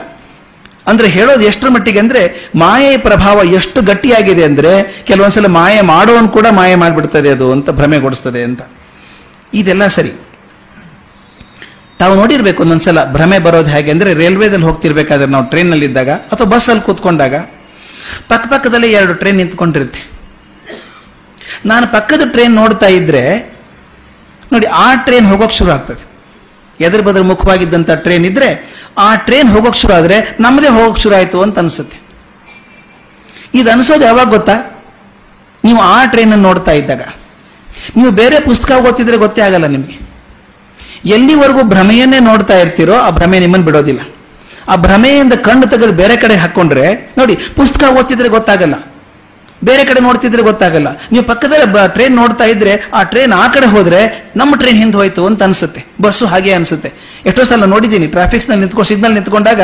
ಅಂದ್ರೆ 0.88 1.08
ಹೇಳೋದು 1.08 1.42
ಎಷ್ಟರ 1.42 1.70
ಮಟ್ಟಿಗೆ 1.70 2.00
ಅಂದ್ರೆ, 2.00 2.52
ಮಾಯೆಯ 2.56 2.98
ಪ್ರಭಾವ 2.98 3.44
ಎಷ್ಟು 3.44 3.82
ಗಟ್ಟಿಯಾಗಿದೆ 3.82 4.44
ಅಂದ್ರೆ, 4.44 5.04
ಕೆಲವೊಂದ್ಸಲ 5.08 5.46
ಮಾಯೆ 5.46 5.82
ಮಾಡೋನ್ 5.82 6.30
ಕೂಡ 6.30 6.48
ಮಾಯೆ 6.52 6.76
ಮಾಡಿಬಿಡ್ತದೆ 6.76 7.30
ಅದು 7.30 7.52
ಅಂತ 7.52 7.70
ಭ್ರಮೆಗೊಡಿಸ್ತದೆ 7.70 8.44
ಅಂತ. 8.44 8.62
ಇದೆಲ್ಲ 9.54 9.88
ಸರಿ. 9.88 10.12
ತಾವು 12.00 12.16
ನೋಡಿರ್ಬೇಕು 12.16 12.64
ಒಂದೊಂದ್ಸಲ 12.64 13.04
ಭ್ರಮೆ 13.04 13.40
ಬರೋದು 13.40 13.68
ಹೇಗೆ 13.68 13.92
ಅಂದ್ರೆ, 13.92 14.14
ರೈಲ್ವೆದಲ್ಲಿ 14.14 14.66
ಹೋಗ್ತಿರ್ಬೇಕಾದ್ರೆ 14.66 15.32
ನಾವು 15.32 15.46
ಟ್ರೈನಲ್ಲಿ 15.46 15.86
ಇದ್ದಾಗ 15.86 16.10
ಅಥವಾ 16.10 16.48
ಬಸ್ಸಲ್ಲಿ 16.48 16.82
ಕೂತ್ಕೊಂಡಾಗ, 16.82 17.36
ಪಕ್ಕ 18.28 18.54
ಪಕ್ಕದಲ್ಲಿ 18.54 18.92
ಎರಡು 18.92 19.14
ಟ್ರೈನ್ 19.14 19.38
ನಿಂತ್ಕೊಂಡಿರುತ್ತೆ. 19.38 20.15
ನಾನು 21.66 21.88
ಪಕ್ಕದ 21.88 22.22
ಟ್ರೈನ್ 22.32 22.56
ನೋಡ್ತಾ 22.56 22.86
ಇದ್ರೆ, 22.86 23.56
ನೋಡಿ 24.52 24.66
ಆ 24.66 24.96
ಟ್ರೈನ್ 24.96 25.28
ಹೋಗೋಕ್ 25.28 25.54
ಶುರು 25.54 25.72
ಆಗ್ತದೆ. 25.72 26.16
ಎದುರು 26.80 27.04
ಬದ್ರ 27.04 27.22
ಮುಖವಾಗಿದ್ದಂತ 27.22 27.92
ಟ್ರೈನ್ 27.92 28.26
ಇದ್ರೆ, 28.26 28.76
ಆ 28.98 29.16
ಟ್ರೈನ್ 29.16 29.50
ಹೋಗೋಕ್ 29.50 29.78
ಶುರು 29.78 29.94
ಆದ್ರೆ 29.94 30.38
ನಮ್ಮದೇ 30.40 30.68
ಹೋಗೋಕ್ 30.68 31.00
ಶುರು 31.00 31.16
ಆಯ್ತು 31.16 31.42
ಅಂತ 31.42 31.60
ಅನ್ಸುತ್ತೆ. 31.60 32.00
ಇದು 33.54 33.72
ಅನ್ಸೋದು 33.72 34.06
ಯಾವಾಗ 34.06 34.30
ಗೊತ್ತಾ? 34.30 34.84
ನೀವು 35.64 35.80
ಆ 35.80 36.06
ಟ್ರೈನ್ 36.06 36.38
ನೋಡ್ತಾ 36.38 36.72
ಇದ್ದಾಗ. 36.72 37.02
ನೀವು 37.96 38.12
ಬೇರೆ 38.12 38.40
ಪುಸ್ತಕ 38.40 38.72
ಓದ್ತಿದ್ರೆ 38.72 39.18
ಗೊತ್ತೇ 39.18 39.42
ಆಗಲ್ಲ 39.42 39.66
ನಿಮಗೆ. 39.66 40.16
ಎಲ್ಲಿವರೆಗೂ 41.06 41.64
ಭ್ರಮೆಯನ್ನೇ 41.64 42.20
ನೋಡ್ತಾ 42.20 42.58
ಇರ್ತೀರೋ 42.58 42.96
ಆ 42.96 43.10
ಭ್ರಮೆ 43.10 43.40
ನಿಮ್ಮನ್ನು 43.40 43.66
ಬಿಡೋದಿಲ್ಲ. 43.66 44.00
ಆ 44.68 44.76
ಭ್ರಮೆಯಿಂದ 44.76 45.34
ಕಣ್ಣು 45.34 45.68
ತೆಗೆದು 45.68 45.94
ಬೇರೆ 45.94 46.16
ಕಡೆ 46.16 46.36
ಹಾಕೊಂಡ್ರೆ, 46.36 47.14
ನೋಡಿ, 47.18 47.36
ಪುಸ್ತಕ 47.36 47.84
ಓದ್ತಿದ್ರೆ 47.84 48.30
ಗೊತ್ತಾಗಲ್ಲ. 48.30 48.74
ಬೇರೆ 49.64 49.84
ಕಡೆ 49.84 50.00
ನೋಡ್ತಿದ್ರೆ 50.00 50.42
ಗೊತ್ತಾಗಲ್ಲ. 50.42 50.88
ನೀವು 51.12 51.26
ಪಕ್ಕದಲ್ಲಿ 51.26 51.94
ಟ್ರೈನ್ 51.94 52.16
ನೋಡ್ತಾ 52.16 52.44
ಇದ್ರೆ, 52.44 52.90
ಆ 52.94 53.04
ಟ್ರೈನ್ 53.04 53.34
ಆ 53.34 53.48
ಕಡೆ 53.48 53.66
ಹೋದ್ರೆ 53.66 54.32
ನಮ್ಮ 54.36 54.56
ಟ್ರೈನ್ 54.56 54.78
ಹಿಂದೆ 54.78 54.98
ಹೋಯ್ತು 54.98 55.26
ಅಂತ 55.26 55.44
ಅನ್ಸುತ್ತೆ. 55.44 55.86
ಬಸ್ಸು 56.02 56.26
ಹಾಗೆ 56.26 56.54
ಅನ್ಸುತ್ತೆ. 56.54 56.94
ಎಷ್ಟೋ 57.26 57.44
ಸಲ 57.44 57.66
ನೋಡಿದ್ದೀನಿ 57.66 58.08
ಟ್ರಾಫಿಕ್ಸ್ನಲ್ಲಿ 58.08 58.60
ನಿಂತ್ಕೊಂಡು 58.60 58.88
ಸಿಗ್ನಲ್ 58.88 59.14
ನಿಂತ್ಕೊಂಡಾಗ 59.14 59.62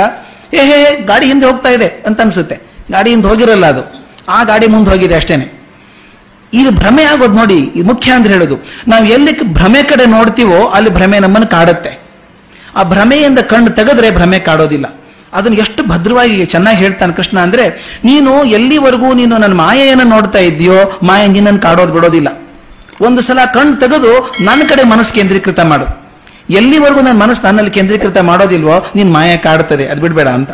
ಏ 0.54 0.58
ಹೇ 0.58 1.02
ಗಾಡಿ 1.02 1.26
ಹಿಂದೆ 1.26 1.46
ಹೋಗ್ತಾ 1.46 1.70
ಇದೆ 1.70 1.88
ಅಂತ 1.88 2.22
ಅನ್ಸುತ್ತೆ. 2.22 2.56
ಗಾಡಿ 2.92 3.10
ಹಿಂದೆ 3.10 3.28
ಹೋಗಿರಲ್ಲ 3.28 3.66
ಅದು. 3.66 4.10
ಆ 4.28 4.44
ಗಾಡಿ 4.44 4.68
ಮುಂದೆ 4.68 4.92
ಹೋಗಿದೆ 4.92 5.16
ಅಷ್ಟೇನೆ. 5.16 5.62
ಇದು 6.54 6.72
ಭ್ರಮೆ 6.72 7.04
ಆಗೋದು 7.04 7.34
ನೋಡಿ 7.34 7.62
ಮುಖ್ಯ 7.86 8.12
ಅಂತ 8.12 8.28
ಹೇಳೋದು. 8.28 8.58
ನಾವು 8.88 9.06
ಎಲ್ಲಿ 9.06 9.42
ಭ್ರಮೆ 9.42 9.84
ಕಡೆ 9.84 10.06
ನೋಡ್ತೀವೋ, 10.06 10.68
ಅಲ್ಲಿ 10.68 10.90
ಭ್ರಮೆ 10.90 11.20
ನಮ್ಮನ್ನು 11.20 11.48
ಕಾಡುತ್ತೆ. 11.48 12.02
ಆ 12.76 12.84
ಭ್ರಮೆಯಿಂದ 12.84 13.40
ಕಣ್ಣು 13.40 13.70
ತೆಗೆದ್ರೆ 13.70 14.12
ಭ್ರಮೆ 14.12 14.40
ಕಾಡೋದಿಲ್ಲ. 14.40 15.01
ಅದನ್ನು 15.34 15.58
ಎಷ್ಟು 15.58 15.84
ಭದ್ರವಾಗಿ 15.84 16.46
ಚೆನ್ನಾಗಿ 16.46 16.78
ಹೇಳ್ತಾನೆ 16.78 17.14
ಕೃಷ್ಣ 17.14 17.40
ಅಂದ್ರೆ, 17.40 17.98
ನೀನು 18.04 18.44
ಎಲ್ಲಿವರೆಗೂ 18.44 19.14
ನೀನು 19.14 19.38
ನನ್ನ 19.38 19.54
ಮಾಯೆಯನ್ನು 19.54 20.04
ನೋಡ್ತಾ 20.04 20.40
ಇದ್ದೀಯೋ 20.40 21.00
ಮಾಯ 21.04 21.28
ನಿನ್ನನ್ನು 21.28 21.62
ಕಾಡೋದು 21.62 21.94
ಬಿಡೋದಿಲ್ಲ. 21.94 22.28
ಒಂದು 23.02 23.22
ಸಲ 23.22 23.40
ಕಣ್ಣು 23.54 23.76
ತೆಗೆದು 23.76 24.34
ನನ್ನ 24.44 24.62
ಕಡೆ 24.70 24.84
ಮನಸ್ಸು 24.84 25.14
ಕೇಂದ್ರೀಕೃತ 25.14 25.60
ಮಾಡು. 25.60 26.02
ಎಲ್ಲಿವರೆಗೂ 26.50 27.02
ನನ್ನ 27.02 27.22
ಮನಸ್ಸು 27.22 27.48
ನನ್ನಲ್ಲಿ 27.48 27.72
ಕೇಂದ್ರೀಕೃತ 27.72 28.18
ಮಾಡೋದಿಲ್ವೋ, 28.18 28.92
ನೀನ್ 28.96 29.14
ಮಾಯ 29.14 29.38
ಕಾಡುತ್ತದೆ, 29.38 29.86
ಅದು 29.86 30.02
ಬಿಡಬೇಡ 30.02 30.28
ಅಂತ. 30.28 30.52